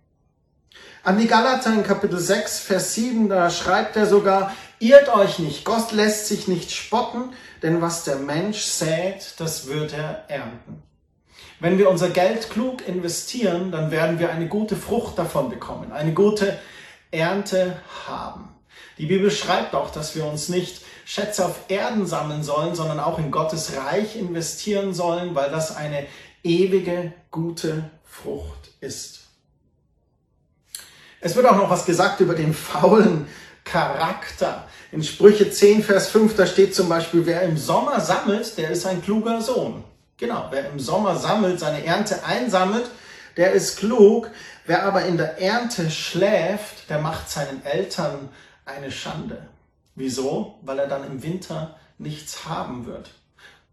An 1.03 1.19
die 1.19 1.27
Galater 1.27 1.73
in 1.73 1.83
Kapitel 1.83 2.21
6, 2.21 2.61
Vers 2.61 2.95
7, 2.95 3.29
da 3.29 3.51
schreibt 3.51 3.97
er 3.97 4.07
sogar, 4.07 4.55
irrt 4.79 5.13
euch 5.13 5.41
nicht, 5.41 5.65
Gott 5.65 5.91
lässt 5.91 6.29
sich 6.29 6.47
nicht 6.47 6.71
spotten, 6.71 7.33
denn 7.65 7.83
was 7.83 8.05
der 8.05 8.15
Mensch 8.15 8.61
sät, 8.61 9.35
das 9.39 9.67
wird 9.67 9.93
er 9.95 10.23
ernten. 10.29 10.85
Wenn 11.59 11.79
wir 11.79 11.91
unser 11.91 12.11
Geld 12.11 12.49
klug 12.51 12.87
investieren, 12.87 13.73
dann 13.73 13.91
werden 13.91 14.21
wir 14.21 14.31
eine 14.31 14.47
gute 14.47 14.77
Frucht 14.77 15.19
davon 15.19 15.51
bekommen, 15.51 15.91
eine 15.91 16.15
gute 16.15 16.57
Ernte 17.11 17.77
haben. 18.07 18.55
Die 18.99 19.07
Bibel 19.07 19.33
schreibt 19.33 19.75
auch, 19.75 19.91
dass 19.91 20.15
wir 20.15 20.25
uns 20.25 20.49
nicht 20.49 20.86
Schätze 21.09 21.47
auf 21.47 21.55
Erden 21.69 22.05
sammeln 22.05 22.43
sollen, 22.43 22.75
sondern 22.75 22.99
auch 22.99 23.21
in 23.21 23.31
Gottes 23.31 23.77
Reich 23.77 24.17
investieren 24.17 24.93
sollen, 24.93 25.37
weil 25.37 25.51
das 25.51 25.77
eine 25.77 26.05
ewige, 26.43 27.13
gute 27.31 27.91
Frucht 28.05 28.73
ist. 28.81 29.21
Es 31.21 31.37
wird 31.37 31.47
auch 31.47 31.57
noch 31.57 31.71
was 31.71 31.87
gesagt 31.87 32.19
über 32.19 32.35
den 32.35 32.53
faulen 32.53 33.29
Charakter. 33.63 34.67
In 34.91 35.05
Sprüche 35.05 35.49
10, 35.49 35.85
Vers 35.85 36.09
5, 36.09 36.35
da 36.35 36.45
steht 36.45 36.75
zum 36.75 36.89
Beispiel, 36.89 37.25
wer 37.25 37.43
im 37.43 37.57
Sommer 37.57 38.01
sammelt, 38.01 38.59
der 38.59 38.71
ist 38.71 38.85
ein 38.85 39.01
kluger 39.01 39.41
Sohn. 39.41 39.85
Genau, 40.17 40.49
wer 40.51 40.69
im 40.71 40.81
Sommer 40.81 41.15
sammelt, 41.15 41.61
seine 41.61 41.85
Ernte 41.85 42.25
einsammelt, 42.25 42.91
der 43.37 43.53
ist 43.53 43.79
klug. 43.79 44.29
Wer 44.65 44.83
aber 44.83 45.05
in 45.05 45.19
der 45.19 45.41
Ernte 45.41 45.89
schläft, 45.89 46.91
der 46.91 46.99
macht 46.99 47.31
seinen 47.31 47.65
Eltern 47.65 48.29
eine 48.65 48.91
Schande. 48.91 49.47
Wieso? 49.97 50.59
Weil 50.63 50.79
er 50.79 50.87
dann 50.87 51.05
im 51.05 51.23
Winter 51.23 51.77
nichts 51.99 52.45
haben 52.45 52.87
wird. 52.87 53.11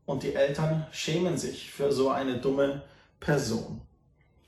Und 0.05 0.23
die 0.23 0.33
Eltern 0.33 0.87
schämen 0.91 1.37
sich 1.37 1.71
für 1.71 1.91
so 1.91 2.09
eine 2.09 2.37
dumme 2.37 2.81
Person. 3.19 3.81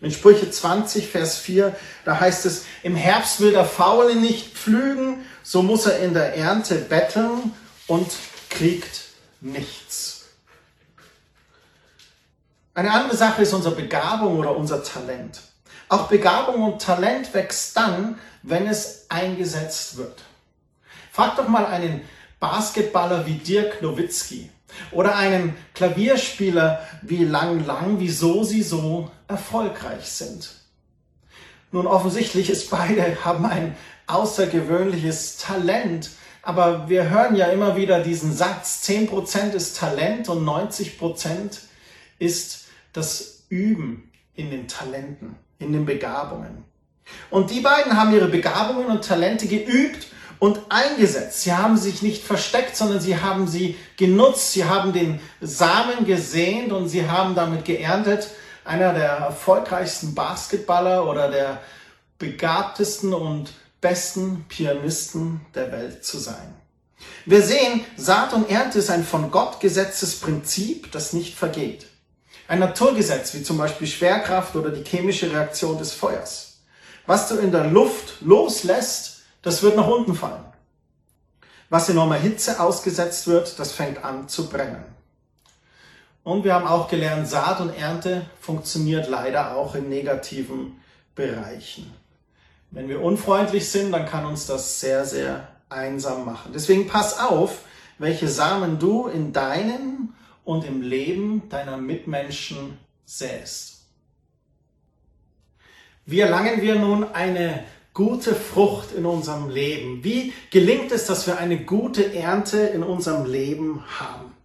In 0.02 0.12
Sprüche 0.12 0.50
20, 0.50 1.08
Vers 1.08 1.38
4, 1.38 1.76
da 2.04 2.20
heißt 2.20 2.46
es, 2.46 2.66
im 2.84 2.96
Herbst 2.96 3.40
will 3.40 3.52
der 3.52 3.66
Faule 3.66 4.16
nicht 4.16 4.54
pflügen, 4.54 5.26
so 5.44 5.64
muss 5.64 5.86
er 5.86 6.00
in 6.00 6.14
der 6.14 6.36
Ernte 6.36 6.76
betteln 6.76 7.54
und 7.88 8.08
kriegt 8.50 9.02
nichts. 9.40 10.26
Eine 12.74 12.92
andere 12.92 13.16
Sache 13.16 13.44
ist 13.44 13.54
unsere 13.54 13.76
Begabung 13.76 14.38
oder 14.38 14.56
unser 14.56 14.84
Talent. 14.84 15.42
Auch 15.88 16.08
Begabung 16.08 16.64
und 16.64 16.82
Talent 16.82 17.34
wächst 17.34 17.78
dann, 17.78 18.20
wenn 18.44 18.68
es 18.68 19.06
eingesetzt 19.10 19.96
wird. 19.96 20.24
Frag 21.16 21.38
doch 21.38 21.48
mal 21.48 21.66
einen 21.66 22.02
Basketballer 22.42 23.26
wie 23.26 23.36
Dirk 23.36 23.82
Nowitzki 23.82 24.50
oder 24.92 25.16
einen 25.16 25.56
Klavierspieler 25.74 26.86
wie 27.04 27.24
Lang 27.24 27.66
Lang, 27.66 28.02
wieso 28.02 28.44
sie 28.44 28.62
so 28.62 29.10
erfolgreich 29.30 30.10
sind. 30.10 30.50
Nun, 31.72 31.88
offensichtlich 31.88 32.50
ist 32.50 32.70
beide 32.70 33.18
haben 33.24 33.46
ein 33.46 33.78
außergewöhnliches 34.08 35.38
Talent, 35.38 36.10
aber 36.42 36.90
wir 36.90 37.10
hören 37.10 37.38
ja 37.38 37.46
immer 37.46 37.78
wieder 37.78 38.02
diesen 38.02 38.36
Satz, 38.36 38.84
10% 38.86 39.54
ist 39.54 39.78
Talent 39.78 40.28
und 40.28 40.46
90% 40.46 41.62
ist 42.20 42.66
das 42.92 43.46
Üben 43.48 44.12
in 44.34 44.52
den 44.52 44.68
Talenten, 44.68 45.38
in 45.60 45.72
den 45.72 45.86
Begabungen. 45.86 46.66
Und 47.30 47.52
die 47.52 47.62
beiden 47.62 47.96
haben 47.96 48.14
ihre 48.14 48.28
Begabungen 48.28 48.88
und 48.88 49.06
Talente 49.06 49.48
geübt 49.48 50.08
und 50.46 50.60
eingesetzt. 50.70 51.42
Sie 51.42 51.54
haben 51.54 51.76
sich 51.76 52.04
nicht 52.04 52.24
versteckt, 52.24 52.78
sondern 52.78 53.00
sie 53.00 53.20
haben 53.20 53.48
sie 53.48 53.76
genutzt. 53.98 54.52
Sie 54.52 54.66
haben 54.66 54.94
den 54.94 55.20
Samen 55.42 56.06
gesehnt 56.06 56.72
und 56.72 56.88
sie 56.88 57.10
haben 57.10 57.34
damit 57.34 57.66
geerntet, 57.66 58.30
einer 58.64 58.94
der 58.94 59.10
erfolgreichsten 59.10 60.14
Basketballer 60.14 61.10
oder 61.10 61.32
der 61.32 61.62
begabtesten 62.20 63.12
und 63.16 63.54
besten 63.82 64.46
Pianisten 64.48 65.42
der 65.56 65.72
Welt 65.72 66.06
zu 66.06 66.20
sein. 66.20 66.54
Wir 67.26 67.42
sehen, 67.42 67.84
Saat 67.98 68.34
und 68.34 68.48
Ernte 68.48 68.78
ist 68.78 68.92
ein 68.92 69.04
von 69.04 69.32
Gott 69.32 69.60
gesetztes 69.60 70.20
Prinzip, 70.20 70.92
das 70.92 71.14
nicht 71.14 71.36
vergeht. 71.36 71.88
Ein 72.48 72.60
Naturgesetz, 72.60 73.34
wie 73.34 73.42
zum 73.42 73.58
Beispiel 73.58 73.88
Schwerkraft 73.88 74.56
oder 74.56 74.70
die 74.70 74.88
chemische 74.88 75.32
Reaktion 75.32 75.80
des 75.80 75.94
Feuers. 75.94 76.60
Was 77.08 77.30
du 77.30 77.38
in 77.38 77.52
der 77.52 77.66
Luft 77.66 78.22
loslässt, 78.22 79.15
das 79.46 79.62
wird 79.62 79.76
nach 79.76 79.88
unten 79.88 80.16
fallen. 80.16 80.44
Was 81.70 81.88
enormer 81.88 82.16
Hitze 82.16 82.60
ausgesetzt 82.60 83.28
wird, 83.28 83.60
das 83.60 83.74
fängt 83.74 84.04
an 84.04 84.28
zu 84.28 84.50
brennen. 84.50 84.84
Und 86.24 86.44
wir 86.44 86.56
haben 86.56 86.66
auch 86.66 86.88
gelernt, 86.88 87.28
Saat 87.28 87.62
und 87.62 87.70
Ernte 87.70 88.26
funktioniert 88.42 89.08
leider 89.08 89.56
auch 89.56 89.76
in 89.76 89.88
negativen 89.88 90.82
Bereichen. 91.14 91.94
Wenn 92.72 92.90
wir 92.90 93.04
unfreundlich 93.04 93.70
sind, 93.70 93.92
dann 93.92 94.08
kann 94.08 94.26
uns 94.26 94.48
das 94.48 94.80
sehr, 94.80 95.06
sehr 95.06 95.48
einsam 95.70 96.26
machen. 96.26 96.52
Deswegen 96.52 96.88
pass 96.88 97.20
auf, 97.20 97.60
welche 98.00 98.28
Samen 98.28 98.80
du 98.80 99.08
in 99.08 99.32
deinem 99.32 100.16
und 100.44 100.66
im 100.66 100.82
Leben 100.82 101.50
deiner 101.50 101.78
Mitmenschen 101.78 102.80
säst. 103.06 103.86
Wie 106.08 106.20
erlangen 106.20 106.64
wir 106.64 106.76
nun 106.76 107.04
eine 107.14 107.64
gute 107.96 108.36
Frucht 108.36 108.92
in 108.92 109.08
unserem 109.08 109.50
Leben? 109.50 110.04
Wie 110.04 110.34
gelingt 110.52 110.92
es, 110.92 111.08
dass 111.08 111.26
wir 111.26 111.40
eine 111.40 111.58
gute 111.58 112.14
Ernte 112.14 112.60
in 112.60 112.84
unserem 112.84 113.26
Leben 113.26 113.84
haben? 114.00 114.36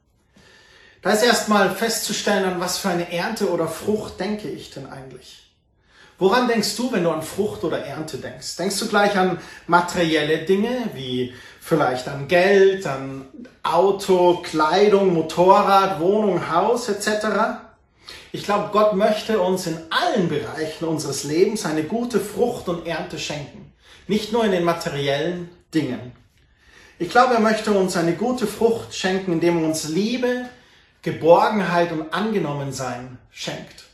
Da 1.02 1.10
ist 1.10 1.24
erstmal 1.24 1.70
festzustellen, 1.70 2.44
an 2.44 2.60
was 2.60 2.78
für 2.78 2.88
eine 2.88 3.12
Ernte 3.12 3.50
oder 3.50 3.66
Frucht 3.66 4.20
denke 4.20 4.48
ich 4.48 4.70
denn 4.70 4.86
eigentlich? 4.86 5.50
Woran 6.18 6.48
denkst 6.48 6.76
du, 6.76 6.92
wenn 6.92 7.04
du 7.04 7.10
an 7.10 7.22
Frucht 7.22 7.64
oder 7.64 7.78
Ernte 7.78 8.18
denkst? 8.18 8.56
Denkst 8.56 8.78
du 8.78 8.88
gleich 8.88 9.16
an 9.18 9.38
materielle 9.66 10.44
Dinge 10.44 10.90
wie 10.94 11.34
vielleicht 11.60 12.06
an 12.08 12.28
Geld, 12.28 12.86
an 12.86 13.26
Auto, 13.62 14.42
Kleidung, 14.42 15.14
Motorrad, 15.14 15.98
Wohnung, 15.98 16.50
Haus 16.50 16.88
etc.? 16.88 17.69
Ich 18.32 18.44
glaube, 18.44 18.70
Gott 18.72 18.94
möchte 18.94 19.40
uns 19.40 19.66
in 19.66 19.78
allen 19.90 20.28
Bereichen 20.28 20.84
unseres 20.84 21.24
Lebens 21.24 21.64
eine 21.64 21.84
gute 21.84 22.20
Frucht 22.20 22.68
und 22.68 22.86
Ernte 22.86 23.18
schenken. 23.18 23.72
Nicht 24.06 24.32
nur 24.32 24.44
in 24.44 24.52
den 24.52 24.64
materiellen 24.64 25.50
Dingen. 25.74 26.12
Ich 26.98 27.10
glaube, 27.10 27.34
er 27.34 27.40
möchte 27.40 27.72
uns 27.72 27.96
eine 27.96 28.14
gute 28.14 28.46
Frucht 28.46 28.94
schenken, 28.94 29.32
indem 29.32 29.58
er 29.58 29.68
uns 29.68 29.88
Liebe, 29.88 30.48
Geborgenheit 31.02 31.92
und 31.92 32.12
Angenommensein 32.12 33.18
schenkt 33.30 33.90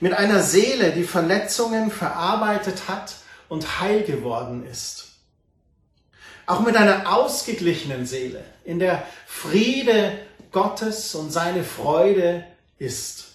mit 0.00 0.12
einer 0.12 0.42
Seele, 0.42 0.92
die 0.92 1.04
Verletzungen 1.04 1.90
verarbeitet 1.90 2.88
hat 2.88 3.16
und 3.48 3.80
heil 3.80 4.02
geworden 4.02 4.64
ist. 4.66 5.08
Auch 6.46 6.60
mit 6.60 6.76
einer 6.76 7.12
ausgeglichenen 7.12 8.06
Seele, 8.06 8.42
in 8.64 8.78
der 8.78 9.02
Friede 9.26 10.18
Gottes 10.50 11.14
und 11.14 11.30
seine 11.30 11.62
Freude 11.62 12.44
ist. 12.78 13.26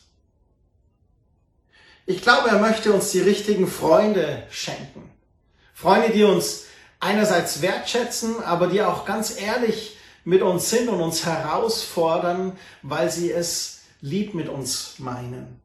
Ich 2.05 2.21
glaube, 2.21 2.49
er 2.49 2.59
möchte 2.59 2.91
uns 2.91 3.11
die 3.11 3.21
richtigen 3.21 3.67
Freunde 3.67 4.43
schenken. 4.51 5.09
Freunde, 5.73 6.09
die 6.09 6.23
uns 6.23 6.65
einerseits 6.99 7.61
wertschätzen, 7.61 8.43
aber 8.43 8.67
die 8.67 8.81
auch 8.81 9.05
ganz 9.05 9.39
ehrlich 9.39 9.97
mit 10.25 10.41
uns 10.41 10.69
sind 10.69 10.89
und 10.89 11.01
uns 11.01 11.25
herausfordern, 11.25 12.57
weil 12.81 13.09
sie 13.09 13.31
es 13.31 13.81
lieb 14.01 14.33
mit 14.33 14.49
uns 14.49 14.95
meinen. 14.99 15.61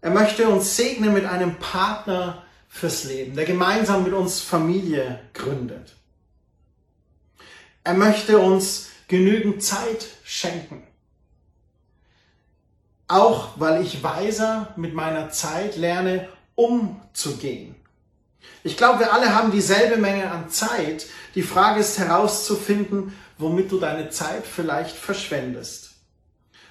Er 0.00 0.10
möchte 0.10 0.48
uns 0.48 0.76
segnen 0.76 1.12
mit 1.12 1.26
einem 1.26 1.56
Partner 1.56 2.44
fürs 2.68 3.04
Leben, 3.04 3.36
der 3.36 3.44
gemeinsam 3.44 4.04
mit 4.04 4.12
uns 4.12 4.40
Familie 4.40 5.20
gründet. 5.34 5.94
Er 7.84 7.94
möchte 7.94 8.38
uns 8.38 8.88
genügend 9.08 9.62
Zeit 9.62 10.06
schenken. 10.24 10.86
Auch 13.10 13.48
weil 13.56 13.82
ich 13.82 14.04
weiser 14.04 14.72
mit 14.76 14.94
meiner 14.94 15.30
Zeit 15.30 15.76
lerne, 15.76 16.28
umzugehen. 16.54 17.74
Ich 18.62 18.76
glaube, 18.76 19.00
wir 19.00 19.12
alle 19.12 19.34
haben 19.34 19.50
dieselbe 19.50 19.96
Menge 19.96 20.30
an 20.30 20.48
Zeit. 20.48 21.06
Die 21.34 21.42
Frage 21.42 21.80
ist 21.80 21.98
herauszufinden, 21.98 23.12
womit 23.36 23.72
du 23.72 23.80
deine 23.80 24.10
Zeit 24.10 24.46
vielleicht 24.46 24.94
verschwendest 24.96 25.90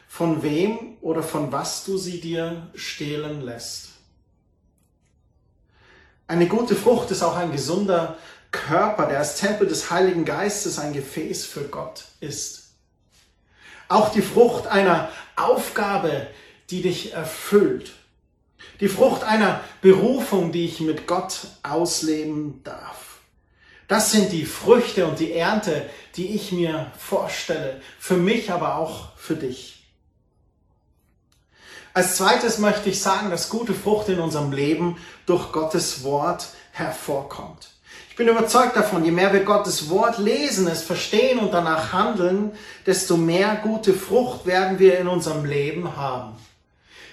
von 0.07 0.41
wem 0.41 0.97
oder 1.01 1.23
von 1.23 1.51
was 1.51 1.83
du 1.83 1.97
sie 1.97 2.21
dir 2.21 2.67
stehlen 2.73 3.41
lässt. 3.41 3.89
Eine 6.27 6.47
gute 6.47 6.75
Frucht 6.75 7.11
ist 7.11 7.21
auch 7.21 7.35
ein 7.35 7.51
gesunder 7.51 8.17
Körper, 8.51 9.07
der 9.07 9.19
als 9.19 9.35
Tempel 9.35 9.67
des 9.67 9.91
Heiligen 9.91 10.23
Geistes 10.23 10.79
ein 10.79 10.93
Gefäß 10.93 11.45
für 11.45 11.65
Gott 11.65 12.05
ist. 12.21 12.69
Auch 13.89 14.11
die 14.11 14.21
Frucht 14.21 14.67
einer 14.67 15.09
Aufgabe, 15.39 16.27
die 16.69 16.81
dich 16.81 17.13
erfüllt. 17.13 17.93
Die 18.79 18.89
Frucht 18.89 19.23
einer 19.23 19.61
Berufung, 19.81 20.51
die 20.51 20.65
ich 20.65 20.79
mit 20.79 21.07
Gott 21.07 21.47
ausleben 21.63 22.61
darf. 22.63 23.19
Das 23.87 24.11
sind 24.11 24.31
die 24.31 24.45
Früchte 24.45 25.07
und 25.07 25.19
die 25.19 25.33
Ernte, 25.33 25.89
die 26.15 26.35
ich 26.35 26.51
mir 26.51 26.91
vorstelle. 26.97 27.81
Für 27.97 28.17
mich, 28.17 28.51
aber 28.51 28.75
auch 28.75 29.15
für 29.17 29.35
dich. 29.35 29.83
Als 31.93 32.15
zweites 32.15 32.59
möchte 32.59 32.89
ich 32.89 33.01
sagen, 33.01 33.31
dass 33.31 33.49
gute 33.49 33.73
Frucht 33.73 34.09
in 34.09 34.19
unserem 34.19 34.51
Leben 34.51 34.97
durch 35.25 35.51
Gottes 35.51 36.03
Wort 36.03 36.49
hervorkommt. 36.71 37.69
Ich 38.09 38.15
bin 38.15 38.27
überzeugt 38.27 38.75
davon, 38.75 39.03
je 39.03 39.11
mehr 39.11 39.33
wir 39.33 39.43
Gottes 39.43 39.89
Wort 39.89 40.17
lesen, 40.17 40.67
es 40.67 40.83
verstehen 40.83 41.39
und 41.39 41.53
danach 41.53 41.93
handeln, 41.93 42.51
desto 42.85 43.17
mehr 43.17 43.59
gute 43.63 43.93
Frucht 43.93 44.45
werden 44.45 44.79
wir 44.79 44.99
in 44.99 45.07
unserem 45.07 45.45
Leben 45.45 45.95
haben. 45.95 46.35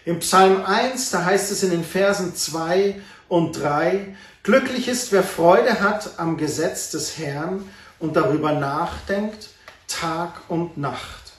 Im 0.05 0.19
Psalm 0.21 0.65
1, 0.65 1.11
da 1.11 1.25
heißt 1.25 1.51
es 1.53 1.63
in 1.63 1.71
den 1.71 1.85
Versen 1.85 2.35
2 2.35 3.01
und 3.29 3.61
3, 3.61 4.17
Glücklich 4.43 4.87
ist, 4.87 5.11
wer 5.11 5.25
Freude 5.25 5.81
hat 5.81 6.19
am 6.19 6.37
Gesetz 6.37 6.91
des 6.91 7.19
Herrn 7.19 7.69
und 7.99 8.15
darüber 8.15 8.53
nachdenkt, 8.53 9.49
Tag 9.89 10.43
und 10.49 10.77
Nacht. 10.77 11.33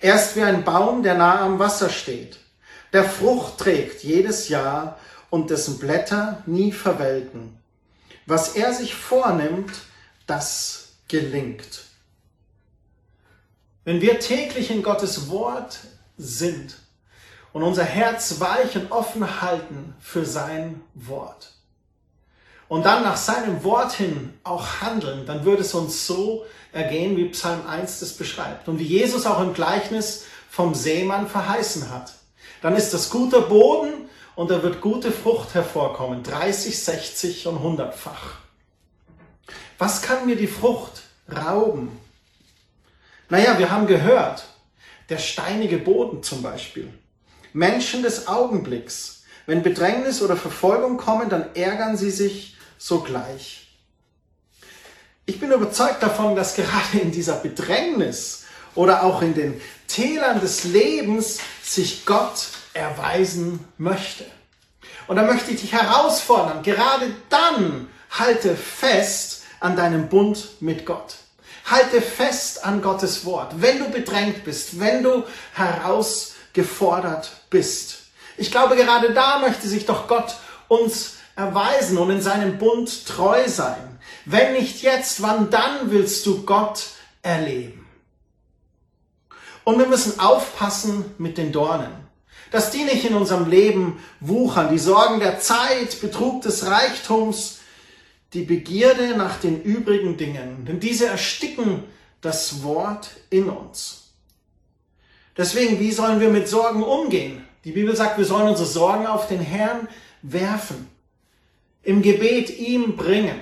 Er 0.00 0.16
ist 0.16 0.36
wie 0.36 0.42
ein 0.42 0.64
Baum, 0.64 1.02
der 1.02 1.14
nah 1.14 1.40
am 1.40 1.58
Wasser 1.58 1.88
steht 1.88 2.38
der 2.94 3.04
Frucht 3.04 3.58
trägt 3.58 4.04
jedes 4.04 4.48
Jahr 4.48 4.98
und 5.28 5.50
dessen 5.50 5.78
Blätter 5.78 6.42
nie 6.46 6.70
verwelken. 6.70 7.58
Was 8.26 8.56
er 8.56 8.72
sich 8.72 8.94
vornimmt, 8.94 9.72
das 10.26 10.94
gelingt. 11.08 11.84
Wenn 13.84 14.00
wir 14.00 14.18
täglich 14.18 14.70
in 14.70 14.82
Gottes 14.82 15.28
Wort 15.28 15.80
sind 16.16 16.76
und 17.52 17.62
unser 17.62 17.84
Herz 17.84 18.40
weich 18.40 18.76
und 18.76 18.90
offen 18.90 19.42
halten 19.42 19.94
für 20.00 20.24
sein 20.24 20.80
Wort 20.94 21.52
und 22.68 22.86
dann 22.86 23.02
nach 23.02 23.18
seinem 23.18 23.62
Wort 23.62 23.92
hin 23.92 24.32
auch 24.42 24.80
handeln, 24.80 25.26
dann 25.26 25.44
würde 25.44 25.62
es 25.62 25.74
uns 25.74 26.06
so 26.06 26.46
ergehen, 26.72 27.16
wie 27.16 27.26
Psalm 27.26 27.66
1 27.66 28.00
das 28.00 28.14
beschreibt 28.14 28.68
und 28.68 28.78
wie 28.78 28.84
Jesus 28.84 29.26
auch 29.26 29.40
im 29.40 29.52
Gleichnis 29.52 30.24
vom 30.48 30.74
Seemann 30.74 31.28
verheißen 31.28 31.90
hat 31.90 32.14
dann 32.64 32.76
ist 32.76 32.94
das 32.94 33.10
guter 33.10 33.42
Boden 33.42 34.08
und 34.36 34.50
da 34.50 34.62
wird 34.62 34.80
gute 34.80 35.12
Frucht 35.12 35.54
hervorkommen. 35.54 36.22
30, 36.22 36.82
60 36.82 37.46
und 37.46 37.58
100-fach. 37.58 38.36
Was 39.78 40.02
kann 40.02 40.26
mir 40.26 40.36
die 40.36 40.46
Frucht 40.46 41.02
rauben? 41.30 41.98
Naja, 43.28 43.58
wir 43.58 43.70
haben 43.70 43.86
gehört, 43.86 44.44
der 45.08 45.18
steinige 45.18 45.78
Boden 45.78 46.22
zum 46.22 46.42
Beispiel. 46.42 46.92
Menschen 47.52 48.02
des 48.02 48.28
Augenblicks. 48.28 49.22
Wenn 49.46 49.62
Bedrängnis 49.62 50.22
oder 50.22 50.36
Verfolgung 50.36 50.96
kommen, 50.96 51.28
dann 51.28 51.54
ärgern 51.54 51.96
sie 51.96 52.10
sich 52.10 52.56
sogleich. 52.78 53.68
Ich 55.26 55.40
bin 55.40 55.52
überzeugt 55.52 56.02
davon, 56.02 56.36
dass 56.36 56.54
gerade 56.54 56.98
in 57.00 57.10
dieser 57.10 57.36
Bedrängnis 57.36 58.44
oder 58.74 59.04
auch 59.04 59.22
in 59.22 59.34
den 59.34 59.60
Tälern 59.86 60.40
des 60.40 60.64
Lebens 60.64 61.38
sich 61.62 62.04
Gott 62.04 62.48
erweisen 62.74 63.64
möchte. 63.78 64.24
Und 65.06 65.16
da 65.16 65.22
möchte 65.22 65.52
ich 65.52 65.60
dich 65.60 65.72
herausfordern, 65.72 66.62
gerade 66.62 67.14
dann 67.28 67.88
halte 68.10 68.56
fest 68.56 69.42
an 69.60 69.76
deinem 69.76 70.08
Bund 70.08 70.60
mit 70.60 70.84
Gott. 70.84 71.16
Halte 71.64 72.02
fest 72.02 72.64
an 72.64 72.82
Gottes 72.82 73.24
Wort, 73.24 73.54
wenn 73.56 73.78
du 73.78 73.88
bedrängt 73.88 74.44
bist, 74.44 74.78
wenn 74.78 75.02
du 75.02 75.24
herausgefordert 75.54 77.32
bist. 77.48 78.02
Ich 78.36 78.50
glaube, 78.50 78.76
gerade 78.76 79.14
da 79.14 79.38
möchte 79.38 79.66
sich 79.68 79.86
doch 79.86 80.06
Gott 80.06 80.34
uns 80.68 81.14
erweisen 81.36 81.98
und 81.98 82.10
in 82.10 82.20
seinem 82.20 82.58
Bund 82.58 83.06
treu 83.06 83.48
sein. 83.48 83.98
Wenn 84.24 84.52
nicht 84.52 84.82
jetzt, 84.82 85.22
wann 85.22 85.50
dann 85.50 85.90
willst 85.90 86.26
du 86.26 86.44
Gott 86.44 86.84
erleben? 87.22 87.86
Und 89.64 89.78
wir 89.78 89.86
müssen 89.86 90.20
aufpassen 90.20 91.14
mit 91.18 91.38
den 91.38 91.52
Dornen. 91.52 92.03
Dass 92.54 92.70
die 92.70 92.84
nicht 92.84 93.04
in 93.04 93.14
unserem 93.14 93.50
Leben 93.50 93.98
wuchern. 94.20 94.68
Die 94.70 94.78
Sorgen 94.78 95.18
der 95.18 95.40
Zeit, 95.40 96.00
Betrug 96.00 96.42
des 96.42 96.66
Reichtums, 96.66 97.58
die 98.32 98.42
Begierde 98.42 99.16
nach 99.16 99.40
den 99.40 99.60
übrigen 99.60 100.16
Dingen. 100.16 100.64
Denn 100.64 100.78
diese 100.78 101.08
ersticken 101.08 101.82
das 102.20 102.62
Wort 102.62 103.10
in 103.28 103.48
uns. 103.48 104.12
Deswegen, 105.36 105.80
wie 105.80 105.90
sollen 105.90 106.20
wir 106.20 106.28
mit 106.28 106.46
Sorgen 106.46 106.84
umgehen? 106.84 107.44
Die 107.64 107.72
Bibel 107.72 107.96
sagt, 107.96 108.18
wir 108.18 108.24
sollen 108.24 108.46
unsere 108.46 108.68
Sorgen 108.68 109.08
auf 109.08 109.26
den 109.26 109.40
Herrn 109.40 109.88
werfen, 110.22 110.88
im 111.82 112.02
Gebet 112.02 112.56
ihm 112.56 112.96
bringen. 112.96 113.40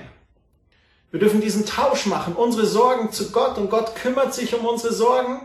Wir 1.11 1.19
dürfen 1.19 1.39
diesen 1.39 1.67
Tausch 1.67 2.07
machen, 2.07 2.33
unsere 2.33 2.65
Sorgen 2.65 3.11
zu 3.11 3.29
Gott 3.29 3.59
und 3.59 3.69
Gott 3.69 3.95
kümmert 3.95 4.33
sich 4.33 4.55
um 4.55 4.65
unsere 4.65 4.91
Sorgen. 4.91 5.39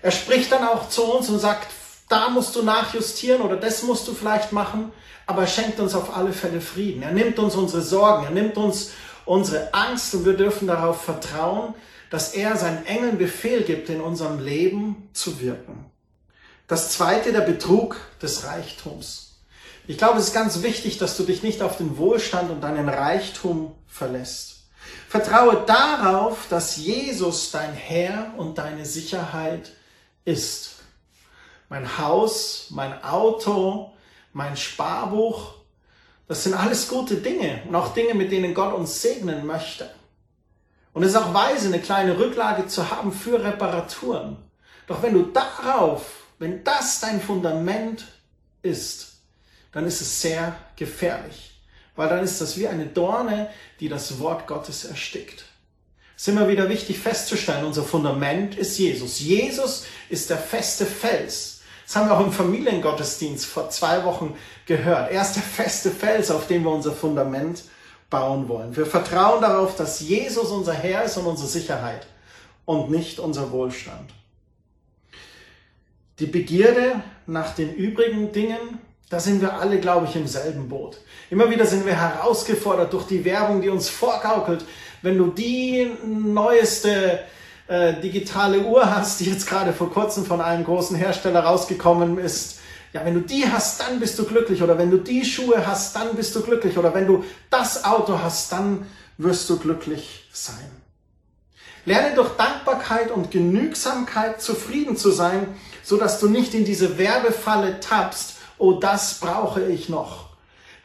Er 0.00 0.10
spricht 0.10 0.50
dann 0.52 0.66
auch 0.66 0.88
zu 0.88 1.04
uns 1.04 1.28
und 1.28 1.38
sagt, 1.38 1.68
da 2.08 2.28
musst 2.28 2.54
du 2.56 2.62
nachjustieren 2.62 3.42
oder 3.42 3.56
das 3.56 3.82
musst 3.82 4.06
du 4.08 4.14
vielleicht 4.14 4.52
machen, 4.52 4.92
aber 5.26 5.42
er 5.42 5.48
schenkt 5.48 5.80
uns 5.80 5.94
auf 5.94 6.16
alle 6.16 6.32
Fälle 6.32 6.60
Frieden. 6.60 7.02
Er 7.02 7.12
nimmt 7.12 7.38
uns 7.38 7.54
unsere 7.54 7.82
Sorgen, 7.82 8.24
er 8.24 8.30
nimmt 8.30 8.56
uns 8.56 8.90
unsere 9.24 9.72
Angst 9.72 10.14
und 10.14 10.24
wir 10.24 10.34
dürfen 10.34 10.66
darauf 10.66 11.02
vertrauen, 11.02 11.74
dass 12.10 12.34
er 12.34 12.56
seinen 12.56 12.84
Engeln 12.86 13.18
Befehl 13.18 13.62
gibt, 13.62 13.88
in 13.88 14.00
unserem 14.00 14.38
Leben 14.38 15.08
zu 15.12 15.40
wirken. 15.40 15.86
Das 16.68 16.90
zweite, 16.90 17.32
der 17.32 17.40
Betrug 17.40 17.96
des 18.22 18.44
Reichtums. 18.44 19.34
Ich 19.86 19.98
glaube, 19.98 20.18
es 20.18 20.28
ist 20.28 20.34
ganz 20.34 20.62
wichtig, 20.62 20.98
dass 20.98 21.16
du 21.16 21.24
dich 21.24 21.42
nicht 21.42 21.60
auf 21.60 21.76
den 21.76 21.98
Wohlstand 21.98 22.50
und 22.50 22.62
deinen 22.62 22.88
Reichtum 22.88 23.74
verlässt. 23.86 24.62
Vertraue 25.08 25.62
darauf, 25.66 26.46
dass 26.48 26.76
Jesus 26.76 27.50
dein 27.50 27.72
Herr 27.72 28.32
und 28.36 28.58
deine 28.58 28.86
Sicherheit 28.86 29.72
ist. 30.24 30.73
Mein 31.74 31.98
Haus, 31.98 32.68
mein 32.70 33.02
Auto, 33.02 33.90
mein 34.32 34.56
Sparbuch, 34.56 35.54
das 36.28 36.44
sind 36.44 36.54
alles 36.54 36.86
gute 36.86 37.16
Dinge 37.16 37.62
und 37.66 37.74
auch 37.74 37.92
Dinge, 37.92 38.14
mit 38.14 38.30
denen 38.30 38.54
Gott 38.54 38.72
uns 38.72 39.02
segnen 39.02 39.44
möchte. 39.44 39.90
Und 40.92 41.02
es 41.02 41.10
ist 41.10 41.16
auch 41.16 41.34
weise, 41.34 41.66
eine 41.66 41.80
kleine 41.80 42.16
Rücklage 42.16 42.68
zu 42.68 42.92
haben 42.92 43.10
für 43.10 43.42
Reparaturen. 43.42 44.36
Doch 44.86 45.02
wenn 45.02 45.14
du 45.14 45.22
darauf, 45.24 46.28
wenn 46.38 46.62
das 46.62 47.00
dein 47.00 47.20
Fundament 47.20 48.06
ist, 48.62 49.16
dann 49.72 49.84
ist 49.84 50.00
es 50.00 50.22
sehr 50.22 50.54
gefährlich. 50.76 51.60
Weil 51.96 52.08
dann 52.08 52.22
ist 52.22 52.40
das 52.40 52.56
wie 52.56 52.68
eine 52.68 52.86
Dorne, 52.86 53.50
die 53.80 53.88
das 53.88 54.20
Wort 54.20 54.46
Gottes 54.46 54.84
erstickt. 54.84 55.44
Es 56.14 56.22
ist 56.22 56.28
immer 56.28 56.46
wieder 56.46 56.68
wichtig 56.68 57.00
festzustellen, 57.00 57.64
unser 57.64 57.82
Fundament 57.82 58.56
ist 58.56 58.78
Jesus. 58.78 59.18
Jesus 59.18 59.86
ist 60.08 60.30
der 60.30 60.38
feste 60.38 60.86
Fels. 60.86 61.53
Das 61.84 61.96
haben 61.96 62.08
wir 62.08 62.16
auch 62.16 62.24
im 62.24 62.32
Familiengottesdienst 62.32 63.46
vor 63.46 63.70
zwei 63.70 64.04
Wochen 64.04 64.36
gehört. 64.66 65.10
Er 65.10 65.22
ist 65.22 65.34
der 65.34 65.42
feste 65.42 65.90
Fels, 65.90 66.30
auf 66.30 66.46
dem 66.46 66.64
wir 66.64 66.70
unser 66.70 66.92
Fundament 66.92 67.64
bauen 68.10 68.48
wollen. 68.48 68.76
Wir 68.76 68.86
vertrauen 68.86 69.40
darauf, 69.40 69.76
dass 69.76 70.00
Jesus 70.00 70.48
unser 70.50 70.72
Herr 70.72 71.04
ist 71.04 71.16
und 71.16 71.26
unsere 71.26 71.48
Sicherheit 71.48 72.06
und 72.64 72.90
nicht 72.90 73.18
unser 73.18 73.50
Wohlstand. 73.52 74.10
Die 76.20 76.26
Begierde 76.26 77.02
nach 77.26 77.54
den 77.54 77.74
übrigen 77.74 78.32
Dingen, 78.32 78.78
da 79.10 79.20
sind 79.20 79.42
wir 79.42 79.54
alle, 79.54 79.80
glaube 79.80 80.06
ich, 80.06 80.16
im 80.16 80.26
selben 80.26 80.68
Boot. 80.68 80.98
Immer 81.28 81.50
wieder 81.50 81.66
sind 81.66 81.84
wir 81.84 82.00
herausgefordert 82.00 82.92
durch 82.92 83.06
die 83.06 83.24
Werbung, 83.24 83.60
die 83.60 83.68
uns 83.68 83.88
vorgaukelt. 83.88 84.64
Wenn 85.02 85.18
du 85.18 85.26
die 85.26 85.90
neueste 86.06 87.20
äh, 87.66 88.00
digitale 88.00 88.60
Uhr 88.60 88.94
hast, 88.94 89.20
die 89.20 89.24
jetzt 89.24 89.46
gerade 89.46 89.72
vor 89.72 89.90
kurzem 89.92 90.26
von 90.26 90.40
einem 90.40 90.64
großen 90.64 90.96
Hersteller 90.96 91.40
rausgekommen 91.40 92.18
ist, 92.18 92.58
ja, 92.94 93.04
wenn 93.04 93.14
du 93.14 93.20
die 93.20 93.44
hast, 93.50 93.80
dann 93.80 93.98
bist 93.98 94.18
du 94.20 94.24
glücklich. 94.24 94.62
Oder 94.62 94.78
wenn 94.78 94.90
du 94.90 94.98
die 94.98 95.24
Schuhe 95.24 95.66
hast, 95.66 95.96
dann 95.96 96.14
bist 96.14 96.34
du 96.36 96.42
glücklich. 96.42 96.78
Oder 96.78 96.94
wenn 96.94 97.08
du 97.08 97.24
das 97.50 97.84
Auto 97.84 98.20
hast, 98.22 98.52
dann 98.52 98.86
wirst 99.18 99.50
du 99.50 99.58
glücklich 99.58 100.28
sein. 100.32 100.70
Lerne 101.86 102.14
durch 102.14 102.30
Dankbarkeit 102.36 103.10
und 103.10 103.32
Genügsamkeit 103.32 104.40
zufrieden 104.40 104.96
zu 104.96 105.10
sein, 105.10 105.48
so 105.82 105.96
dass 105.96 106.20
du 106.20 106.28
nicht 106.28 106.54
in 106.54 106.64
diese 106.64 106.96
Werbefalle 106.96 107.80
tappst. 107.80 108.36
Oh, 108.58 108.74
das 108.74 109.18
brauche 109.18 109.66
ich 109.66 109.88
noch. 109.88 110.30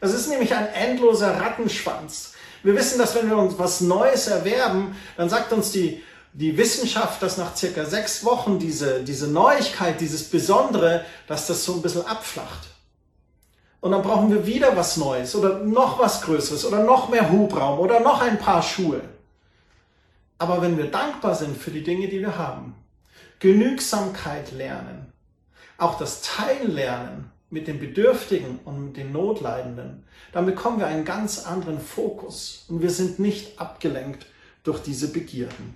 Das 0.01 0.13
ist 0.13 0.29
nämlich 0.29 0.55
ein 0.55 0.67
endloser 0.67 1.39
Rattenschwanz. 1.39 2.33
Wir 2.63 2.75
wissen, 2.75 2.97
dass 2.97 3.15
wenn 3.15 3.29
wir 3.29 3.37
uns 3.37 3.57
was 3.57 3.81
Neues 3.81 4.27
erwerben, 4.27 4.95
dann 5.15 5.29
sagt 5.29 5.53
uns 5.53 5.71
die 5.71 6.03
die 6.33 6.57
Wissenschaft, 6.57 7.21
dass 7.21 7.37
nach 7.37 7.55
circa 7.55 7.85
sechs 7.85 8.23
Wochen 8.23 8.59
diese, 8.59 9.03
diese 9.03 9.27
Neuigkeit, 9.27 9.99
dieses 9.99 10.29
Besondere, 10.29 11.05
dass 11.27 11.47
das 11.47 11.65
so 11.65 11.75
ein 11.75 11.81
bisschen 11.81 12.05
abflacht. 12.05 12.67
Und 13.81 13.91
dann 13.91 14.01
brauchen 14.01 14.29
wir 14.29 14.45
wieder 14.45 14.75
was 14.75 14.97
Neues 14.97 15.35
oder 15.35 15.59
noch 15.59 15.99
was 15.99 16.21
Größeres 16.21 16.65
oder 16.65 16.83
noch 16.83 17.09
mehr 17.09 17.31
Hubraum 17.31 17.79
oder 17.79 17.99
noch 17.99 18.21
ein 18.21 18.37
paar 18.37 18.61
Schuhe. 18.61 19.01
Aber 20.37 20.61
wenn 20.61 20.77
wir 20.77 20.91
dankbar 20.91 21.35
sind 21.35 21.57
für 21.57 21.71
die 21.71 21.83
Dinge, 21.83 22.07
die 22.07 22.19
wir 22.19 22.37
haben, 22.37 22.75
Genügsamkeit 23.39 24.51
lernen, 24.51 25.11
auch 25.77 25.97
das 25.97 26.21
Teilen 26.21 26.71
lernen 26.71 27.31
mit 27.49 27.67
den 27.67 27.79
Bedürftigen 27.79 28.59
und 28.65 28.85
mit 28.85 28.97
den 28.97 29.11
Notleidenden, 29.11 30.03
dann 30.33 30.45
bekommen 30.45 30.79
wir 30.79 30.87
einen 30.87 31.05
ganz 31.05 31.45
anderen 31.45 31.79
Fokus 31.79 32.65
und 32.67 32.81
wir 32.81 32.91
sind 32.91 33.19
nicht 33.19 33.59
abgelenkt 33.59 34.25
durch 34.63 34.81
diese 34.81 35.11
Begierden. 35.11 35.75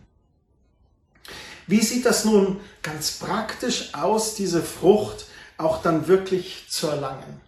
Wie 1.68 1.82
sieht 1.82 2.06
das 2.06 2.26
nun 2.26 2.60
ganz 2.82 3.12
praktisch 3.14 3.94
aus, 3.94 4.36
diese 4.36 4.62
Frucht 4.62 5.26
auch 5.58 5.82
dann 5.82 6.08
wirklich 6.08 6.66
zu 6.70 6.88
erlangen? 6.88 7.42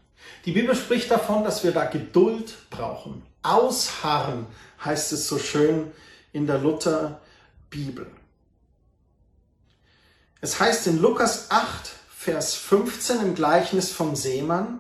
Die 0.46 0.52
Bibel 0.52 0.76
spricht 0.76 1.10
davon, 1.12 1.44
dass 1.44 1.64
wir 1.64 1.72
da 1.72 1.86
Geduld 1.86 2.54
brauchen. 2.70 3.24
Ausharren 3.42 4.46
heißt 4.84 5.12
es 5.14 5.28
so 5.28 5.40
schön 5.40 5.92
in 6.34 6.48
der 6.48 6.60
Luther 6.60 7.22
Bibel. 7.70 8.08
Es 10.42 10.60
heißt 10.60 10.88
in 10.88 11.02
Lukas 11.02 11.50
8, 11.50 11.92
Vers 12.16 12.56
15 12.56 13.22
im 13.22 13.36
Gleichnis 13.36 13.92
vom 13.92 14.16
Seemann, 14.16 14.80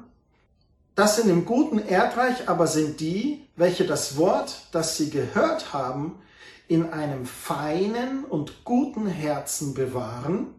das 0.96 1.20
in 1.20 1.28
dem 1.28 1.46
guten 1.46 1.80
Erdreich 1.80 2.48
aber 2.48 2.68
sind 2.68 3.00
die, 3.00 3.48
welche 3.56 3.86
das 3.86 4.18
Wort, 4.18 4.62
das 4.72 4.98
sie 4.98 5.10
gehört 5.10 5.74
haben, 5.74 6.20
in 6.68 6.92
einem 6.92 7.26
feinen 7.26 8.26
und 8.26 8.64
guten 8.66 9.08
Herzen 9.08 9.74
bewahren 9.74 10.56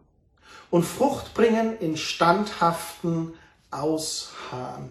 und 0.69 0.83
Frucht 0.83 1.33
bringen 1.33 1.77
in 1.79 1.97
standhaften 1.97 3.33
Ausharren. 3.71 4.89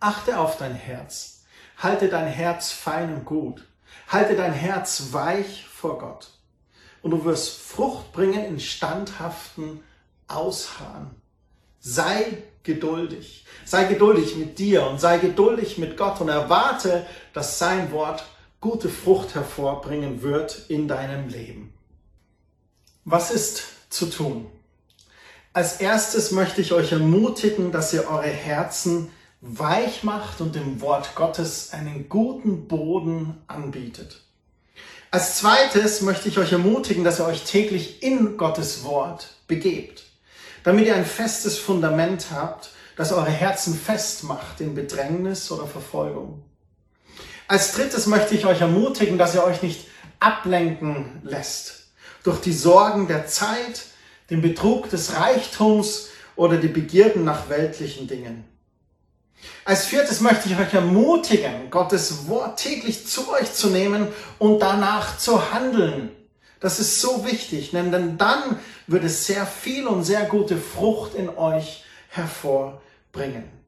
Achte 0.00 0.38
auf 0.38 0.58
dein 0.58 0.74
Herz. 0.74 1.44
Halte 1.78 2.08
dein 2.08 2.26
Herz 2.26 2.72
fein 2.72 3.14
und 3.14 3.24
gut. 3.24 3.66
Halte 4.08 4.36
dein 4.36 4.52
Herz 4.52 5.08
weich 5.12 5.66
vor 5.66 5.98
Gott. 5.98 6.30
Und 7.02 7.12
du 7.12 7.24
wirst 7.24 7.60
Frucht 7.60 8.12
bringen 8.12 8.44
in 8.44 8.60
standhaften 8.60 9.82
Ausharren. 10.28 11.10
Sei 11.80 12.42
geduldig. 12.62 13.44
Sei 13.64 13.84
geduldig 13.84 14.36
mit 14.36 14.58
dir 14.58 14.86
und 14.86 15.00
sei 15.00 15.18
geduldig 15.18 15.78
mit 15.78 15.96
Gott 15.96 16.20
und 16.20 16.28
erwarte, 16.28 17.06
dass 17.32 17.58
sein 17.58 17.92
Wort 17.92 18.24
gute 18.64 18.88
Frucht 18.88 19.34
hervorbringen 19.34 20.22
wird 20.22 20.70
in 20.70 20.88
deinem 20.88 21.28
Leben. 21.28 21.74
Was 23.04 23.30
ist 23.30 23.62
zu 23.90 24.06
tun? 24.06 24.46
Als 25.52 25.82
erstes 25.82 26.30
möchte 26.30 26.62
ich 26.62 26.72
euch 26.72 26.92
ermutigen, 26.92 27.72
dass 27.72 27.92
ihr 27.92 28.08
eure 28.08 28.22
Herzen 28.22 29.10
weich 29.42 30.02
macht 30.02 30.40
und 30.40 30.54
dem 30.54 30.80
Wort 30.80 31.14
Gottes 31.14 31.74
einen 31.74 32.08
guten 32.08 32.66
Boden 32.66 33.36
anbietet. 33.48 34.22
Als 35.10 35.36
zweites 35.36 36.00
möchte 36.00 36.30
ich 36.30 36.38
euch 36.38 36.52
ermutigen, 36.52 37.04
dass 37.04 37.20
ihr 37.20 37.26
euch 37.26 37.44
täglich 37.44 38.02
in 38.02 38.38
Gottes 38.38 38.82
Wort 38.82 39.34
begebt, 39.46 40.04
damit 40.62 40.86
ihr 40.86 40.96
ein 40.96 41.04
festes 41.04 41.58
Fundament 41.58 42.28
habt, 42.30 42.70
das 42.96 43.12
eure 43.12 43.30
Herzen 43.30 43.74
festmacht 43.74 44.62
in 44.62 44.74
Bedrängnis 44.74 45.52
oder 45.52 45.66
Verfolgung. 45.66 46.42
Als 47.54 47.70
drittes 47.70 48.06
möchte 48.06 48.34
ich 48.34 48.46
euch 48.46 48.62
ermutigen, 48.62 49.16
dass 49.16 49.36
ihr 49.36 49.44
euch 49.44 49.62
nicht 49.62 49.86
ablenken 50.18 51.20
lässt 51.22 51.84
durch 52.24 52.40
die 52.40 52.52
Sorgen 52.52 53.06
der 53.06 53.28
Zeit, 53.28 53.84
den 54.28 54.42
Betrug 54.42 54.90
des 54.90 55.14
Reichtums 55.14 56.08
oder 56.34 56.56
die 56.56 56.66
Begierden 56.66 57.22
nach 57.22 57.48
weltlichen 57.48 58.08
Dingen. 58.08 58.42
Als 59.64 59.86
viertes 59.86 60.20
möchte 60.20 60.48
ich 60.48 60.58
euch 60.58 60.74
ermutigen, 60.74 61.70
Gottes 61.70 62.26
Wort 62.26 62.58
täglich 62.58 63.06
zu 63.06 63.30
euch 63.30 63.52
zu 63.52 63.68
nehmen 63.68 64.08
und 64.40 64.58
danach 64.58 65.16
zu 65.18 65.52
handeln. 65.52 66.10
Das 66.58 66.80
ist 66.80 67.00
so 67.00 67.24
wichtig, 67.24 67.70
denn 67.70 68.18
dann 68.18 68.58
wird 68.88 69.04
es 69.04 69.28
sehr 69.28 69.46
viel 69.46 69.86
und 69.86 70.02
sehr 70.02 70.24
gute 70.24 70.56
Frucht 70.56 71.14
in 71.14 71.28
euch 71.28 71.84
hervorbringen. 72.08 73.63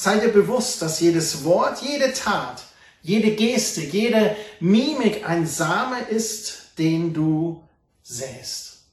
Sei 0.00 0.20
dir 0.20 0.28
bewusst, 0.28 0.80
dass 0.80 1.00
jedes 1.00 1.42
Wort, 1.42 1.82
jede 1.82 2.12
Tat, 2.12 2.62
jede 3.02 3.32
Geste, 3.32 3.80
jede 3.80 4.36
Mimik 4.60 5.28
ein 5.28 5.44
Same 5.44 6.02
ist, 6.02 6.78
den 6.78 7.12
du 7.12 7.64
säst. 8.04 8.84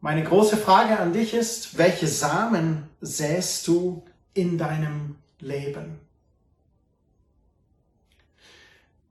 Meine 0.00 0.24
große 0.24 0.56
Frage 0.56 0.98
an 0.98 1.12
dich 1.12 1.34
ist, 1.34 1.76
welche 1.76 2.08
Samen 2.08 2.88
säst 3.02 3.66
du 3.66 4.02
in 4.32 4.56
deinem 4.56 5.16
Leben? 5.38 6.00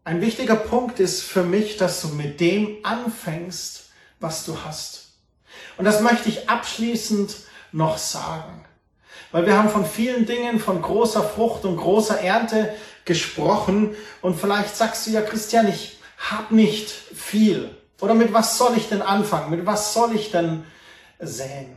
Ein 0.04 0.20
wichtiger 0.20 0.56
Punkt 0.56 1.00
ist 1.00 1.22
für 1.22 1.44
mich, 1.44 1.78
dass 1.78 2.02
du 2.02 2.08
mit 2.08 2.40
dem 2.40 2.78
anfängst, 2.82 3.92
was 4.20 4.46
du 4.46 4.64
hast. 4.64 5.10
Und 5.78 5.86
das 5.86 6.02
möchte 6.02 6.28
ich 6.28 6.50
abschließend 6.50 7.36
noch 7.72 8.00
sagen. 8.00 8.66
Weil 9.36 9.48
wir 9.48 9.58
haben 9.58 9.68
von 9.68 9.86
vielen 9.86 10.26
Dingen, 10.26 10.62
von 10.62 10.82
großer 10.82 11.22
Frucht 11.22 11.66
und 11.66 11.76
großer 11.76 12.22
Ernte 12.22 12.74
gesprochen. 13.04 13.94
Und 14.22 14.40
vielleicht 14.40 14.78
sagst 14.78 15.06
du 15.06 15.12
ja, 15.12 15.20
Christian, 15.20 15.68
ich 15.68 16.00
habe 16.18 16.56
nicht 16.56 16.90
viel. 16.90 17.76
Oder 18.00 18.14
mit 18.14 18.32
was 18.32 18.58
soll 18.58 18.78
ich 18.78 18.88
denn 18.88 19.02
anfangen? 19.02 19.50
Mit 19.50 19.66
was 19.66 19.94
soll 19.94 20.16
ich 20.16 20.32
denn 20.32 20.64
säen? 21.20 21.76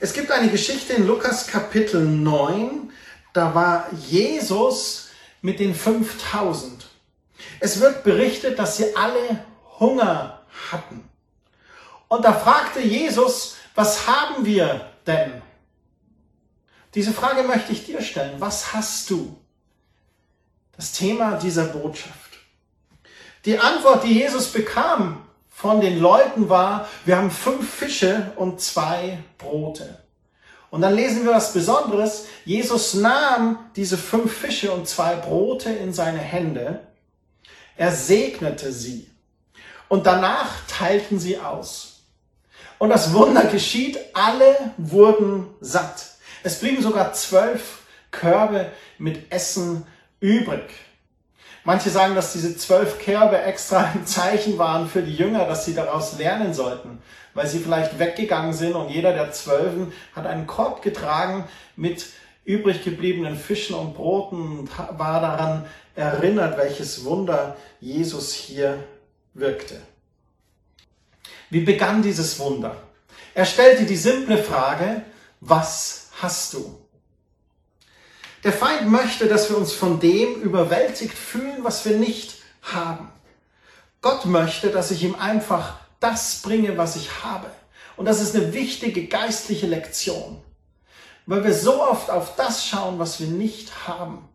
Es 0.00 0.14
gibt 0.14 0.30
eine 0.30 0.48
Geschichte 0.48 0.94
in 0.94 1.06
Lukas 1.06 1.48
Kapitel 1.48 2.02
9. 2.02 2.90
Da 3.34 3.54
war 3.54 3.86
Jesus 4.08 5.10
mit 5.42 5.60
den 5.60 5.74
5000. 5.74 6.86
Es 7.60 7.78
wird 7.80 8.04
berichtet, 8.04 8.58
dass 8.58 8.78
sie 8.78 8.96
alle 8.96 9.44
Hunger 9.78 10.46
hatten. 10.72 11.06
Und 12.08 12.24
da 12.24 12.32
fragte 12.32 12.80
Jesus, 12.80 13.56
was 13.74 14.06
haben 14.06 14.46
wir 14.46 14.88
denn? 15.06 15.43
Diese 16.94 17.12
Frage 17.12 17.42
möchte 17.42 17.72
ich 17.72 17.84
dir 17.84 18.00
stellen. 18.02 18.40
Was 18.40 18.72
hast 18.72 19.10
du? 19.10 19.36
Das 20.76 20.92
Thema 20.92 21.36
dieser 21.36 21.64
Botschaft. 21.64 22.14
Die 23.44 23.58
Antwort, 23.58 24.04
die 24.04 24.14
Jesus 24.14 24.48
bekam 24.48 25.22
von 25.50 25.80
den 25.80 26.00
Leuten 26.00 26.48
war, 26.48 26.88
wir 27.04 27.16
haben 27.16 27.30
fünf 27.30 27.72
Fische 27.72 28.32
und 28.36 28.60
zwei 28.60 29.18
Brote. 29.38 30.00
Und 30.70 30.80
dann 30.80 30.94
lesen 30.94 31.24
wir 31.24 31.32
was 31.32 31.52
Besonderes. 31.52 32.26
Jesus 32.44 32.94
nahm 32.94 33.70
diese 33.76 33.96
fünf 33.96 34.36
Fische 34.36 34.72
und 34.72 34.88
zwei 34.88 35.14
Brote 35.14 35.70
in 35.70 35.92
seine 35.92 36.18
Hände. 36.18 36.80
Er 37.76 37.92
segnete 37.92 38.72
sie. 38.72 39.08
Und 39.88 40.06
danach 40.06 40.50
teilten 40.66 41.20
sie 41.20 41.38
aus. 41.38 42.02
Und 42.78 42.90
das 42.90 43.12
Wunder 43.12 43.44
geschieht, 43.44 43.98
alle 44.14 44.56
wurden 44.76 45.46
satt. 45.60 46.13
Es 46.44 46.60
blieben 46.60 46.82
sogar 46.82 47.14
zwölf 47.14 47.78
Körbe 48.10 48.70
mit 48.98 49.32
Essen 49.32 49.86
übrig. 50.20 50.68
Manche 51.64 51.88
sagen, 51.88 52.14
dass 52.14 52.34
diese 52.34 52.54
zwölf 52.58 52.98
Körbe 53.02 53.40
extra 53.40 53.90
ein 53.94 54.06
Zeichen 54.06 54.58
waren 54.58 54.86
für 54.86 55.00
die 55.00 55.16
Jünger, 55.16 55.46
dass 55.46 55.64
sie 55.64 55.74
daraus 55.74 56.18
lernen 56.18 56.52
sollten, 56.52 57.02
weil 57.32 57.46
sie 57.46 57.60
vielleicht 57.60 57.98
weggegangen 57.98 58.52
sind 58.52 58.74
und 58.74 58.90
jeder 58.90 59.14
der 59.14 59.32
Zwölfen 59.32 59.90
hat 60.14 60.26
einen 60.26 60.46
Korb 60.46 60.82
getragen 60.82 61.48
mit 61.76 62.04
übrig 62.44 62.84
gebliebenen 62.84 63.38
Fischen 63.38 63.74
und 63.74 63.94
Broten 63.94 64.58
und 64.58 64.78
war 64.78 65.22
daran 65.22 65.64
erinnert, 65.96 66.58
welches 66.58 67.06
Wunder 67.06 67.56
Jesus 67.80 68.34
hier 68.34 68.84
wirkte. 69.32 69.80
Wie 71.48 71.60
begann 71.60 72.02
dieses 72.02 72.38
Wunder? 72.38 72.76
Er 73.32 73.46
stellte 73.46 73.86
die 73.86 73.96
simple 73.96 74.36
Frage, 74.36 75.00
was 75.40 76.03
hast 76.24 76.54
du? 76.54 76.80
Der 78.44 78.52
Feind 78.52 78.90
möchte, 78.90 79.26
dass 79.26 79.50
wir 79.50 79.58
uns 79.58 79.72
von 79.72 80.00
dem 80.00 80.40
überwältigt 80.40 81.16
fühlen, 81.16 81.62
was 81.62 81.84
wir 81.84 81.98
nicht 81.98 82.36
haben. 82.62 83.10
Gott 84.00 84.24
möchte, 84.24 84.70
dass 84.70 84.90
ich 84.90 85.02
ihm 85.02 85.14
einfach 85.14 85.74
das 86.00 86.40
bringe, 86.42 86.76
was 86.76 86.96
ich 86.96 87.22
habe. 87.22 87.50
Und 87.96 88.06
das 88.06 88.20
ist 88.20 88.34
eine 88.34 88.52
wichtige 88.52 89.06
geistliche 89.06 89.66
Lektion, 89.66 90.42
weil 91.26 91.44
wir 91.44 91.54
so 91.54 91.82
oft 91.82 92.10
auf 92.10 92.36
das 92.36 92.66
schauen, 92.66 92.98
was 92.98 93.20
wir 93.20 93.28
nicht 93.28 93.86
haben. 93.86 94.28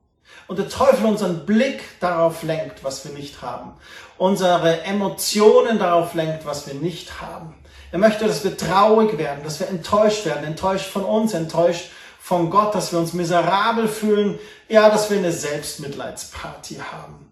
Und 0.47 0.58
der 0.58 0.69
Teufel 0.69 1.06
unseren 1.06 1.45
Blick 1.45 1.82
darauf 1.99 2.43
lenkt, 2.43 2.84
was 2.84 3.06
wir 3.06 3.12
nicht 3.13 3.41
haben. 3.41 3.73
Unsere 4.17 4.82
Emotionen 4.84 5.78
darauf 5.78 6.13
lenkt, 6.13 6.45
was 6.45 6.65
wir 6.67 6.75
nicht 6.75 7.21
haben. 7.21 7.56
Er 7.91 7.99
möchte, 7.99 8.25
dass 8.28 8.43
wir 8.43 8.56
traurig 8.56 9.17
werden, 9.17 9.43
dass 9.43 9.60
wir 9.60 9.67
enttäuscht 9.67 10.25
werden, 10.25 10.43
enttäuscht 10.43 10.89
von 10.89 11.04
uns, 11.04 11.34
enttäuscht 11.34 11.89
von 12.19 12.49
Gott, 12.49 12.75
dass 12.75 12.91
wir 12.91 12.99
uns 12.99 13.13
miserabel 13.13 13.88
fühlen, 13.88 14.38
ja, 14.67 14.89
dass 14.89 15.10
wir 15.10 15.17
eine 15.17 15.32
Selbstmitleidsparty 15.32 16.75
haben. 16.75 17.32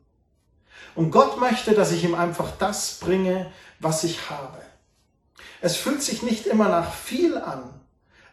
Und 0.96 1.12
Gott 1.12 1.40
möchte, 1.40 1.74
dass 1.74 1.92
ich 1.92 2.04
ihm 2.04 2.16
einfach 2.16 2.52
das 2.58 3.00
bringe, 3.00 3.52
was 3.80 4.04
ich 4.04 4.32
habe. 4.32 4.58
Es 5.62 5.78
fühlt 5.78 6.02
sich 6.02 6.24
nicht 6.24 6.48
immer 6.48 6.70
nach 6.70 6.92
viel 6.92 7.38
an, 7.38 7.70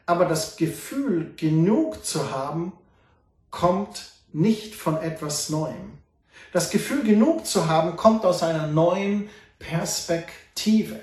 aber 0.07 0.25
das 0.25 0.57
Gefühl, 0.57 1.35
genug 1.37 2.05
zu 2.05 2.31
haben, 2.31 2.73
kommt 3.51 4.13
nicht 4.33 4.75
von 4.75 4.97
etwas 4.97 5.51
Neuem. 5.51 5.99
Das 6.53 6.71
Gefühl, 6.71 7.03
genug 7.03 7.47
zu 7.47 7.69
haben, 7.69 7.97
kommt 7.97 8.25
aus 8.25 8.43
einer 8.43 8.67
neuen 8.67 9.29
Perspektive. 9.59 11.01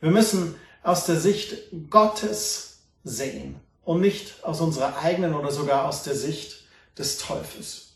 Wir 0.00 0.10
müssen 0.10 0.54
aus 0.82 1.06
der 1.06 1.16
Sicht 1.16 1.56
Gottes 1.90 2.78
sehen 3.04 3.60
und 3.84 4.00
nicht 4.00 4.44
aus 4.44 4.60
unserer 4.60 4.98
eigenen 5.02 5.34
oder 5.34 5.50
sogar 5.50 5.86
aus 5.86 6.02
der 6.02 6.14
Sicht 6.14 6.64
des 6.98 7.18
Teufels. 7.18 7.88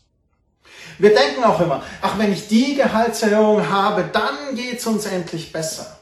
Wir 0.97 1.13
denken 1.13 1.43
auch 1.43 1.59
immer, 1.59 1.83
ach, 2.01 2.17
wenn 2.17 2.31
ich 2.31 2.47
die 2.47 2.75
Gehaltserhöhung 2.75 3.69
habe, 3.69 4.09
dann 4.11 4.55
geht's 4.55 4.85
uns 4.85 5.05
endlich 5.05 5.51
besser. 5.51 5.99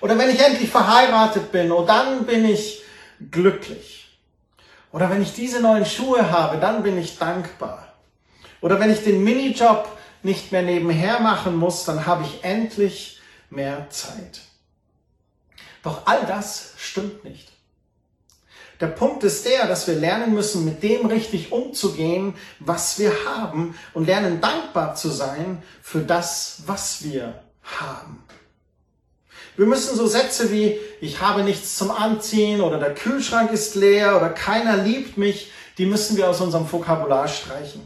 Oder 0.00 0.16
wenn 0.18 0.30
ich 0.30 0.40
endlich 0.40 0.70
verheiratet 0.70 1.52
bin, 1.52 1.72
oh, 1.72 1.84
dann 1.84 2.26
bin 2.26 2.44
ich 2.44 2.82
glücklich. 3.30 4.18
Oder 4.92 5.10
wenn 5.10 5.22
ich 5.22 5.34
diese 5.34 5.60
neuen 5.60 5.84
Schuhe 5.84 6.30
habe, 6.30 6.58
dann 6.58 6.82
bin 6.82 6.98
ich 6.98 7.18
dankbar. 7.18 7.92
Oder 8.60 8.80
wenn 8.80 8.90
ich 8.90 9.04
den 9.04 9.22
Minijob 9.22 9.88
nicht 10.22 10.52
mehr 10.52 10.62
nebenher 10.62 11.20
machen 11.20 11.56
muss, 11.56 11.84
dann 11.84 12.06
habe 12.06 12.24
ich 12.24 12.44
endlich 12.44 13.20
mehr 13.50 13.88
Zeit. 13.90 14.40
Doch 15.82 16.06
all 16.06 16.26
das 16.26 16.72
stimmt 16.76 17.24
nicht. 17.24 17.50
Der 18.80 18.86
Punkt 18.86 19.24
ist 19.24 19.44
der, 19.44 19.66
dass 19.66 19.86
wir 19.86 19.94
lernen 19.94 20.32
müssen, 20.32 20.64
mit 20.64 20.82
dem 20.82 21.04
richtig 21.06 21.52
umzugehen, 21.52 22.34
was 22.60 22.98
wir 22.98 23.12
haben 23.26 23.78
und 23.92 24.06
lernen 24.06 24.40
dankbar 24.40 24.94
zu 24.94 25.10
sein 25.10 25.62
für 25.82 26.00
das, 26.00 26.62
was 26.66 27.04
wir 27.04 27.42
haben. 27.62 28.24
Wir 29.56 29.66
müssen 29.66 29.94
so 29.94 30.06
Sätze 30.06 30.50
wie, 30.50 30.78
ich 31.02 31.20
habe 31.20 31.42
nichts 31.42 31.76
zum 31.76 31.90
Anziehen 31.90 32.62
oder 32.62 32.78
der 32.78 32.94
Kühlschrank 32.94 33.52
ist 33.52 33.74
leer 33.74 34.16
oder 34.16 34.30
keiner 34.30 34.78
liebt 34.78 35.18
mich, 35.18 35.52
die 35.76 35.84
müssen 35.84 36.16
wir 36.16 36.30
aus 36.30 36.40
unserem 36.40 36.70
Vokabular 36.70 37.28
streichen. 37.28 37.82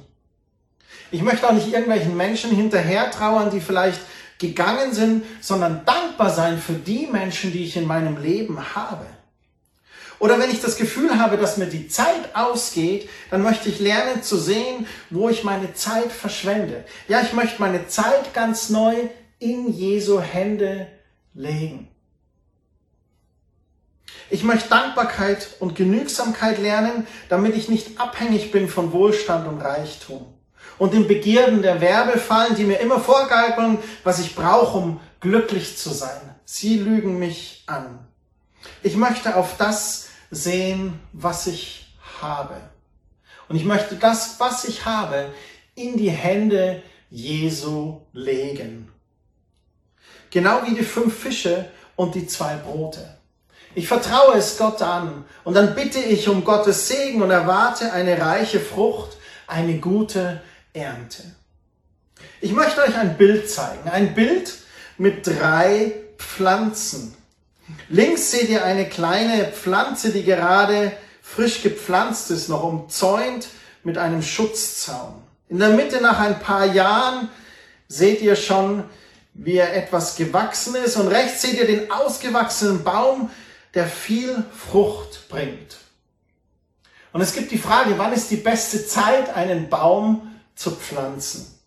Ich 1.11 1.23
möchte 1.23 1.49
auch 1.49 1.53
nicht 1.53 1.69
irgendwelchen 1.69 2.17
Menschen 2.17 2.51
hinterher 2.51 3.11
trauern, 3.11 3.51
die 3.51 3.61
vielleicht 3.61 4.01
gegangen 4.39 4.93
sind, 4.93 5.25
sondern 5.41 5.85
dankbar 5.85 6.31
sein 6.31 6.59
für 6.59 6.75
die 6.75 7.07
Menschen, 7.07 7.53
die 7.53 7.65
ich 7.65 7.77
in 7.77 7.87
meinem 7.87 8.21
Leben 8.21 8.75
habe. 8.75 9.07
Oder 10.19 10.39
wenn 10.39 10.51
ich 10.51 10.61
das 10.61 10.77
Gefühl 10.77 11.19
habe, 11.19 11.37
dass 11.37 11.57
mir 11.57 11.67
die 11.67 11.89
Zeit 11.89 12.35
ausgeht, 12.35 13.09
dann 13.31 13.43
möchte 13.43 13.69
ich 13.69 13.81
lernen 13.81 14.23
zu 14.23 14.37
sehen, 14.39 14.87
wo 15.11 15.29
ich 15.29 15.45
meine 15.45 15.75
Zeit 15.75 16.11
verschwende. 16.11 16.85
Ja, 17.09 17.21
ich 17.21 17.33
möchte 17.33 17.61
meine 17.61 17.89
Zeit 17.89 18.33
ganz 18.33 18.71
neu 18.71 18.95
in 19.39 19.73
Jesu 19.73 20.21
Hände 20.21 20.87
legen. 21.35 21.89
Ich 24.31 24.43
möchte 24.43 24.71
Dankbarkeit 24.71 25.49
und 25.61 25.75
Genügsamkeit 25.75 26.59
lernen, 26.59 27.07
damit 27.29 27.57
ich 27.57 27.69
nicht 27.69 28.01
abhängig 28.01 28.51
bin 28.51 28.69
von 28.69 28.93
Wohlstand 28.93 29.47
und 29.47 29.61
Reichtum 29.61 30.34
und 30.79 30.93
den 30.93 31.07
Begierden 31.07 31.63
der 31.63 31.81
Werbe 31.81 32.19
fallen, 32.19 32.55
die 32.57 32.65
mir 32.65 32.81
immer 32.81 33.01
vorgeigeln, 33.01 33.79
was 34.03 34.19
ich 34.19 34.35
brauche, 34.35 34.79
um 34.79 35.01
glücklich 35.21 35.77
zu 35.77 35.91
sein. 35.91 36.21
Sie 36.45 36.79
lügen 36.79 37.19
mich 37.19 37.65
an. 37.67 38.07
Ich 38.83 38.97
möchte 38.97 39.37
auf 39.37 39.57
das 39.57 40.09
sehen, 40.31 41.01
was 41.13 41.47
ich 41.47 41.95
habe. 42.21 42.57
Und 43.49 43.57
ich 43.57 43.65
möchte 43.65 43.97
das, 43.97 44.37
was 44.39 44.65
ich 44.65 44.85
habe, 44.85 45.33
in 45.75 45.97
die 45.97 46.11
Hände 46.11 46.83
Jesu 47.11 48.01
legen. 48.13 48.91
Genau 50.31 50.63
wie 50.67 50.75
die 50.75 50.83
fünf 50.83 51.17
Fische 51.17 51.71
und 51.97 52.15
die 52.15 52.27
zwei 52.27 52.57
Brote. 52.57 53.19
Ich 53.77 53.89
vertraue 53.89 54.35
es 54.35 54.57
Gott 54.57 54.83
an 54.83 55.25
und 55.43 55.55
dann 55.55 55.75
bitte 55.75 55.99
ich 55.99 56.29
um 56.29 56.45
Gottes 56.45 56.89
Segen 56.89 57.23
und 57.23 57.31
erwarte 57.31 57.93
eine 57.93 58.21
reiche 58.21 58.61
Frucht, 58.61 59.17
eine 59.47 59.79
gute 59.79 60.43
Ernte. 60.75 61.23
Ich 62.43 62.53
möchte 62.53 62.83
euch 62.83 62.95
ein 62.97 63.17
Bild 63.17 63.51
zeigen. 63.51 63.89
Ein 63.89 64.15
Bild 64.15 64.53
mit 64.99 65.27
drei 65.27 65.95
Pflanzen. 66.19 67.17
Links 67.89 68.31
seht 68.31 68.51
ihr 68.51 68.63
eine 68.65 68.87
kleine 68.87 69.47
Pflanze, 69.47 70.11
die 70.11 70.25
gerade 70.25 70.93
frisch 71.23 71.63
gepflanzt 71.63 72.31
ist, 72.31 72.51
noch 72.51 72.63
umzäunt 72.63 73.49
mit 73.83 73.97
einem 73.97 74.21
Schutzzaun. 74.21 75.23
In 75.49 75.59
der 75.59 75.71
Mitte 75.71 76.03
nach 76.03 76.19
ein 76.19 76.39
paar 76.39 76.67
Jahren 76.67 77.31
seht 77.89 78.21
ihr 78.21 78.37
schon 78.37 78.85
wie 79.35 79.57
er 79.57 79.77
etwas 79.77 80.17
gewachsen 80.17 80.77
ist. 80.77 80.97
Und 80.97 81.09
rechts 81.09 81.43
seht 81.43 81.55
ihr 81.55 81.67
den 81.67 81.91
ausgewachsenen 81.91 82.85
Baum, 82.85 83.31
der 83.75 83.87
viel 83.87 84.45
Frucht 84.57 85.29
bringt. 85.29 85.77
Und 87.13 87.21
es 87.21 87.35
gibt 87.35 87.51
die 87.51 87.59
Frage, 87.59 87.99
wann 87.99 88.13
ist 88.13 88.31
die 88.31 88.37
beste 88.37 88.87
Zeit, 88.87 89.35
einen 89.37 89.69
Baum 89.69 90.34
zu 90.55 90.71
pflanzen? 90.73 91.59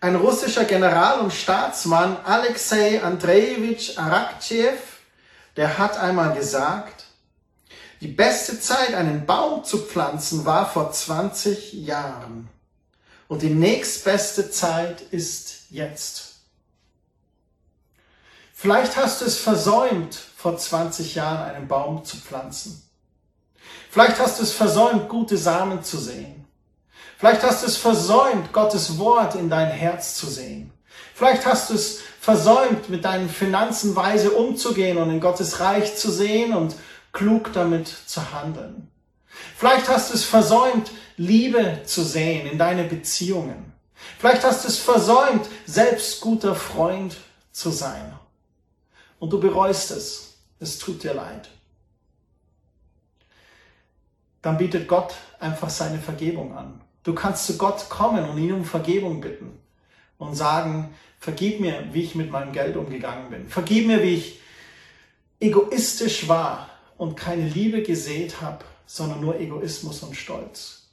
Ein 0.00 0.16
russischer 0.16 0.64
General 0.64 1.20
und 1.20 1.32
Staatsmann, 1.32 2.16
Alexei 2.24 3.02
Andrejewitsch 3.02 3.98
Arakchev, 3.98 4.78
der 5.56 5.78
hat 5.78 5.98
einmal 5.98 6.34
gesagt, 6.34 7.04
die 8.00 8.08
beste 8.08 8.58
Zeit, 8.58 8.94
einen 8.94 9.26
Baum 9.26 9.62
zu 9.62 9.78
pflanzen, 9.78 10.46
war 10.46 10.70
vor 10.70 10.90
20 10.90 11.74
Jahren. 11.74 12.48
Und 13.28 13.42
die 13.42 13.50
nächstbeste 13.50 14.50
Zeit 14.50 15.02
ist 15.02 15.66
jetzt. 15.68 16.36
Vielleicht 18.54 18.96
hast 18.96 19.20
du 19.20 19.26
es 19.26 19.36
versäumt, 19.36 20.14
vor 20.14 20.56
20 20.56 21.14
Jahren 21.14 21.54
einen 21.54 21.68
Baum 21.68 22.04
zu 22.04 22.16
pflanzen. 22.16 22.82
Vielleicht 23.90 24.18
hast 24.18 24.38
du 24.38 24.44
es 24.44 24.52
versäumt, 24.52 25.08
gute 25.08 25.36
Samen 25.36 25.82
zu 25.84 25.98
sehen. 25.98 26.39
Vielleicht 27.20 27.42
hast 27.42 27.62
du 27.62 27.66
es 27.66 27.76
versäumt, 27.76 28.50
Gottes 28.50 28.98
Wort 28.98 29.34
in 29.34 29.50
dein 29.50 29.70
Herz 29.70 30.16
zu 30.16 30.26
sehen. 30.26 30.72
Vielleicht 31.14 31.44
hast 31.44 31.68
du 31.68 31.74
es 31.74 32.00
versäumt, 32.18 32.88
mit 32.88 33.04
deinen 33.04 33.28
Finanzen 33.28 33.94
weise 33.94 34.30
umzugehen 34.30 34.96
und 34.96 35.10
in 35.10 35.20
Gottes 35.20 35.60
Reich 35.60 35.98
zu 35.98 36.10
sehen 36.10 36.54
und 36.54 36.74
klug 37.12 37.52
damit 37.52 37.88
zu 37.88 38.32
handeln. 38.32 38.90
Vielleicht 39.54 39.86
hast 39.90 40.08
du 40.08 40.14
es 40.14 40.24
versäumt, 40.24 40.92
Liebe 41.18 41.82
zu 41.84 42.02
sehen 42.02 42.46
in 42.46 42.56
deine 42.56 42.84
Beziehungen. 42.84 43.74
Vielleicht 44.18 44.42
hast 44.42 44.64
du 44.64 44.68
es 44.68 44.78
versäumt, 44.78 45.46
selbst 45.66 46.22
guter 46.22 46.54
Freund 46.54 47.18
zu 47.52 47.68
sein. 47.68 48.14
Und 49.18 49.30
du 49.30 49.38
bereust 49.38 49.90
es. 49.90 50.38
Es 50.58 50.78
tut 50.78 51.02
dir 51.02 51.12
leid. 51.12 51.50
Dann 54.40 54.56
bietet 54.56 54.88
Gott 54.88 55.12
einfach 55.38 55.68
seine 55.68 55.98
Vergebung 55.98 56.56
an. 56.56 56.80
Du 57.02 57.14
kannst 57.14 57.46
zu 57.46 57.56
Gott 57.56 57.88
kommen 57.88 58.28
und 58.28 58.38
ihn 58.38 58.52
um 58.52 58.64
Vergebung 58.64 59.20
bitten 59.20 59.58
und 60.18 60.34
sagen, 60.34 60.94
vergib 61.18 61.60
mir, 61.60 61.84
wie 61.92 62.02
ich 62.02 62.14
mit 62.14 62.30
meinem 62.30 62.52
Geld 62.52 62.76
umgegangen 62.76 63.30
bin. 63.30 63.48
Vergib 63.48 63.86
mir, 63.86 64.02
wie 64.02 64.14
ich 64.16 64.40
egoistisch 65.40 66.28
war 66.28 66.68
und 66.98 67.16
keine 67.16 67.48
Liebe 67.48 67.82
gesät 67.82 68.40
habe, 68.42 68.64
sondern 68.86 69.20
nur 69.20 69.40
Egoismus 69.40 70.02
und 70.02 70.14
Stolz. 70.14 70.88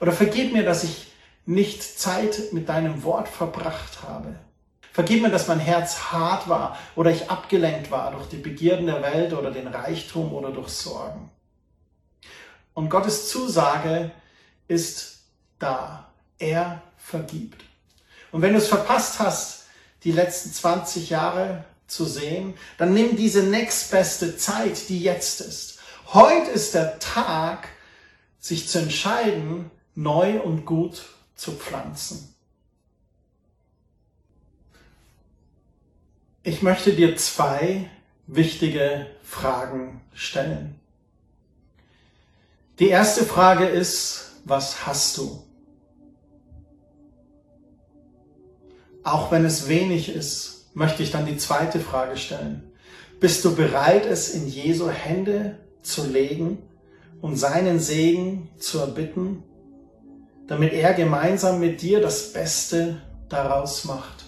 Oder 0.00 0.12
vergib 0.12 0.52
mir, 0.52 0.64
dass 0.64 0.84
ich 0.84 1.08
nicht 1.46 1.82
Zeit 1.82 2.52
mit 2.52 2.68
deinem 2.68 3.02
Wort 3.04 3.28
verbracht 3.28 4.02
habe. 4.02 4.38
Vergib 4.92 5.22
mir, 5.22 5.30
dass 5.30 5.48
mein 5.48 5.60
Herz 5.60 6.12
hart 6.12 6.48
war 6.48 6.78
oder 6.94 7.10
ich 7.10 7.30
abgelenkt 7.30 7.90
war 7.90 8.10
durch 8.10 8.28
die 8.28 8.36
Begierden 8.36 8.86
der 8.86 9.00
Welt 9.00 9.32
oder 9.32 9.50
den 9.50 9.68
Reichtum 9.68 10.32
oder 10.34 10.50
durch 10.50 10.68
Sorgen. 10.68 11.30
Und 12.74 12.90
Gottes 12.90 13.28
Zusage 13.28 14.10
ist 14.68 15.18
da. 15.58 16.12
Er 16.38 16.82
vergibt. 16.96 17.64
Und 18.30 18.42
wenn 18.42 18.52
du 18.52 18.58
es 18.58 18.68
verpasst 18.68 19.18
hast, 19.18 19.64
die 20.04 20.12
letzten 20.12 20.52
20 20.52 21.10
Jahre 21.10 21.64
zu 21.88 22.04
sehen, 22.04 22.54
dann 22.76 22.94
nimm 22.94 23.16
diese 23.16 23.42
nächstbeste 23.42 24.36
Zeit, 24.36 24.88
die 24.88 25.00
jetzt 25.00 25.40
ist. 25.40 25.80
Heute 26.12 26.50
ist 26.50 26.74
der 26.74 26.98
Tag, 27.00 27.68
sich 28.38 28.68
zu 28.68 28.78
entscheiden, 28.78 29.70
neu 29.94 30.40
und 30.40 30.64
gut 30.64 31.06
zu 31.34 31.52
pflanzen. 31.52 32.34
Ich 36.42 36.62
möchte 36.62 36.92
dir 36.92 37.16
zwei 37.16 37.90
wichtige 38.26 39.06
Fragen 39.22 40.00
stellen. 40.14 40.78
Die 42.78 42.88
erste 42.88 43.24
Frage 43.24 43.66
ist, 43.66 44.27
was 44.48 44.86
hast 44.86 45.18
du? 45.18 45.42
Auch 49.04 49.30
wenn 49.30 49.44
es 49.44 49.68
wenig 49.68 50.08
ist, 50.08 50.70
möchte 50.74 51.02
ich 51.02 51.10
dann 51.10 51.26
die 51.26 51.36
zweite 51.36 51.80
Frage 51.80 52.16
stellen. 52.16 52.72
Bist 53.20 53.44
du 53.44 53.54
bereit, 53.54 54.06
es 54.06 54.30
in 54.30 54.46
Jesu 54.48 54.88
Hände 54.88 55.58
zu 55.82 56.06
legen 56.06 56.58
und 57.20 57.36
seinen 57.36 57.80
Segen 57.80 58.48
zu 58.58 58.78
erbitten, 58.78 59.42
damit 60.46 60.72
er 60.72 60.94
gemeinsam 60.94 61.60
mit 61.60 61.82
dir 61.82 62.00
das 62.00 62.32
Beste 62.32 63.02
daraus 63.28 63.84
macht? 63.84 64.24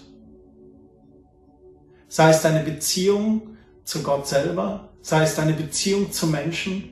Sei 2.07 2.29
es 2.29 2.41
deine 2.41 2.63
Beziehung 2.63 3.57
zu 3.85 4.03
Gott 4.03 4.27
selber, 4.27 4.89
sei 5.01 5.23
es 5.23 5.35
deine 5.35 5.53
Beziehung 5.53 6.11
zu 6.11 6.27
Menschen, 6.27 6.90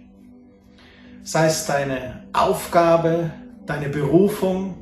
sei 1.30 1.46
es 1.46 1.68
deine 1.68 2.24
Aufgabe, 2.34 3.30
deine 3.68 3.90
Berufung, 3.90 4.74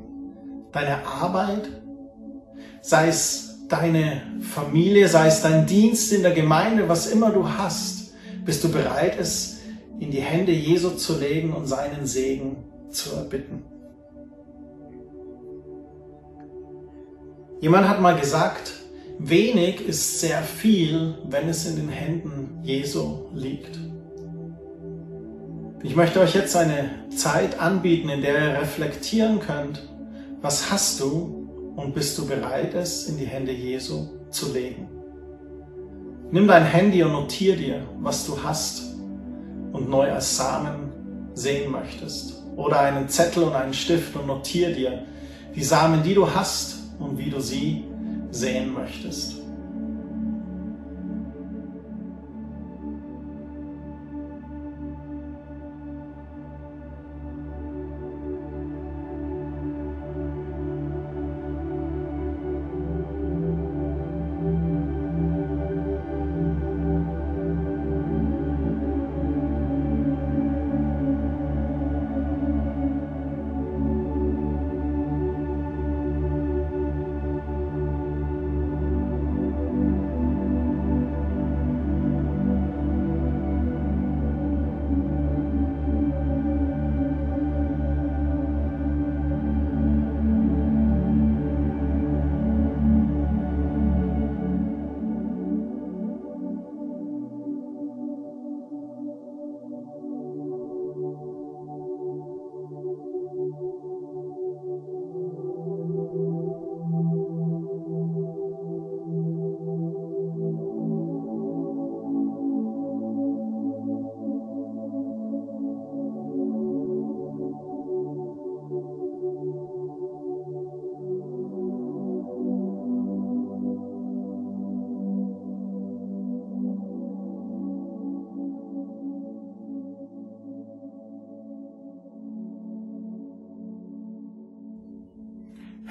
deine 0.72 1.06
Arbeit, 1.06 1.68
sei 2.82 3.10
es 3.10 3.68
deine 3.68 4.22
Familie, 4.40 5.10
sei 5.10 5.28
es 5.28 5.42
dein 5.42 5.66
Dienst 5.66 6.14
in 6.14 6.22
der 6.22 6.32
Gemeinde, 6.32 6.88
was 6.88 7.08
immer 7.08 7.32
du 7.32 7.50
hast, 7.50 8.14
bist 8.46 8.64
du 8.64 8.72
bereit, 8.72 9.20
es 9.20 9.60
in 10.00 10.10
die 10.10 10.22
Hände 10.22 10.54
Jesu 10.54 10.92
zu 10.92 11.20
legen 11.20 11.52
und 11.52 11.68
seinen 11.68 12.08
Segen 12.08 12.64
zu 12.92 13.14
erbitten. 13.14 13.64
Jemand 17.60 17.90
hat 17.90 18.00
mal 18.00 18.18
gesagt, 18.18 18.72
wenig 19.20 19.86
ist 19.86 20.22
sehr 20.22 20.42
viel, 20.44 21.18
wenn 21.28 21.50
es 21.50 21.66
in 21.66 21.76
den 21.76 21.90
Händen 21.90 22.60
Jesu 22.64 23.26
liegt. 23.34 23.78
Ich 25.84 25.96
möchte 25.96 26.20
euch 26.20 26.34
jetzt 26.34 26.56
eine 26.56 26.90
Zeit 27.16 27.60
anbieten, 27.60 28.10
in 28.10 28.22
der 28.22 28.34
ihr 28.34 28.62
reflektieren 28.62 29.40
könnt, 29.40 29.88
was 30.42 30.72
hast 30.72 31.00
du 31.00 31.48
und 31.76 31.94
bist 31.94 32.18
du 32.18 32.26
bereit, 32.26 32.74
es 32.74 33.08
in 33.08 33.20
die 33.20 33.28
Hände 33.28 33.52
Jesu 33.52 34.08
zu 34.32 34.52
legen? 34.54 34.90
Nimm 36.32 36.48
dein 36.48 36.66
Handy 36.66 37.04
und 37.04 37.12
notier 37.12 37.56
dir, 37.56 37.88
was 38.00 38.26
du 38.26 38.44
hast 38.44 38.96
und 39.72 39.88
neu 39.88 40.12
als 40.12 40.36
Samen 40.36 40.92
sehen 41.36 41.72
möchtest. 41.72 42.44
Oder 42.56 42.80
einen 42.80 43.08
Zettel 43.08 43.44
und 43.44 43.56
einen 43.56 43.74
Stift 43.74 44.16
und 44.16 44.26
notier 44.26 44.74
dir 44.74 45.04
die 45.56 45.64
Samen, 45.64 46.02
die 46.02 46.16
du 46.16 46.28
hast 46.34 46.78
und 46.98 47.20
wie 47.20 47.30
du 47.30 47.40
sie 47.40 47.86
sehen 48.32 48.74
möchtest. 48.74 49.37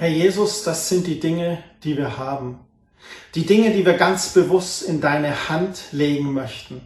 Herr 0.07 0.15
Jesus, 0.15 0.63
das 0.63 0.89
sind 0.89 1.09
die 1.09 1.19
Dinge, 1.19 1.65
die 1.83 1.97
wir 1.97 2.17
haben. 2.17 2.61
Die 3.35 3.45
Dinge, 3.45 3.73
die 3.73 3.85
wir 3.85 3.95
ganz 3.95 4.29
bewusst 4.29 4.83
in 4.83 5.01
deine 5.01 5.49
Hand 5.49 5.81
legen 5.91 6.33
möchten. 6.33 6.81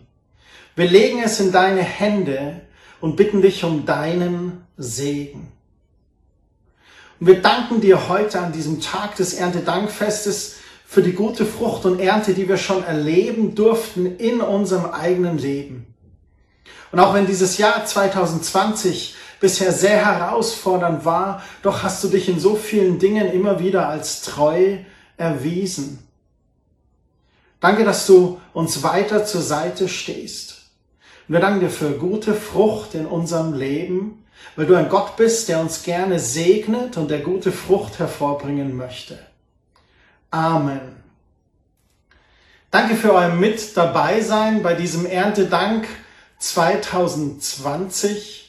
Wir 0.75 0.89
legen 0.89 1.21
es 1.23 1.39
in 1.39 1.53
deine 1.53 1.83
Hände 1.83 2.63
und 2.99 3.17
bitten 3.17 3.43
dich 3.43 3.63
um 3.63 3.85
deinen 3.85 4.65
Segen. 4.79 5.53
Und 7.21 7.27
wir 7.27 7.43
danken 7.43 7.83
dir 7.83 8.09
heute 8.09 8.41
an 8.41 8.53
diesem 8.53 8.81
Tag 8.81 9.17
des 9.17 9.35
Erntedankfestes 9.35 10.57
für 10.87 11.03
die 11.03 11.13
gute 11.13 11.45
Frucht 11.45 11.85
und 11.85 12.01
Ernte, 12.01 12.33
die 12.33 12.49
wir 12.49 12.57
schon 12.57 12.83
erleben 12.85 13.55
durften 13.55 14.17
in 14.17 14.41
unserem 14.41 14.87
eigenen 14.87 15.37
Leben. 15.37 15.95
Und 16.91 17.01
auch 17.01 17.13
wenn 17.13 17.27
dieses 17.27 17.59
Jahr 17.59 17.85
2020 17.85 19.15
bisher 19.41 19.73
sehr 19.73 20.05
herausfordernd 20.05 21.05
war, 21.05 21.43
doch 21.63 21.83
hast 21.83 22.05
du 22.05 22.09
dich 22.09 22.29
in 22.29 22.39
so 22.39 22.55
vielen 22.55 22.99
Dingen 22.99 23.33
immer 23.33 23.59
wieder 23.59 23.89
als 23.89 24.23
treu 24.23 24.77
erwiesen. 25.17 26.07
Danke, 27.59 27.85
dass 27.85 28.07
du 28.07 28.41
uns 28.53 28.83
weiter 28.83 29.25
zur 29.25 29.43
Seite 29.43 29.89
stehst. 29.89 30.71
Und 31.29 31.35
wir 31.35 31.41
danken 31.41 31.61
dir 31.61 31.71
für 31.71 31.93
gute 31.93 32.35
Frucht 32.35 32.95
in 32.95 33.07
unserem 33.07 33.53
Leben, 33.53 34.25
weil 34.57 34.67
du 34.67 34.75
ein 34.75 34.89
Gott 34.89 35.17
bist, 35.17 35.49
der 35.49 35.61
uns 35.61 35.83
gerne 35.83 36.19
segnet 36.19 36.97
und 36.97 37.11
der 37.11 37.21
gute 37.21 37.53
Frucht 37.53 37.99
hervorbringen 37.99 38.77
möchte. 38.77 39.19
Amen. 40.31 40.97
Danke 42.71 42.95
für 42.95 43.13
euer 43.13 43.31
Mit 43.31 43.77
dabei 43.77 44.21
sein 44.21 44.63
bei 44.63 44.75
diesem 44.75 45.05
Erntedank 45.05 45.89
2020. 46.39 48.40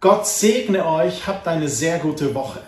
Gott 0.00 0.28
segne 0.28 0.86
euch, 0.86 1.26
habt 1.26 1.48
eine 1.48 1.68
sehr 1.68 1.98
gute 1.98 2.32
Woche. 2.32 2.60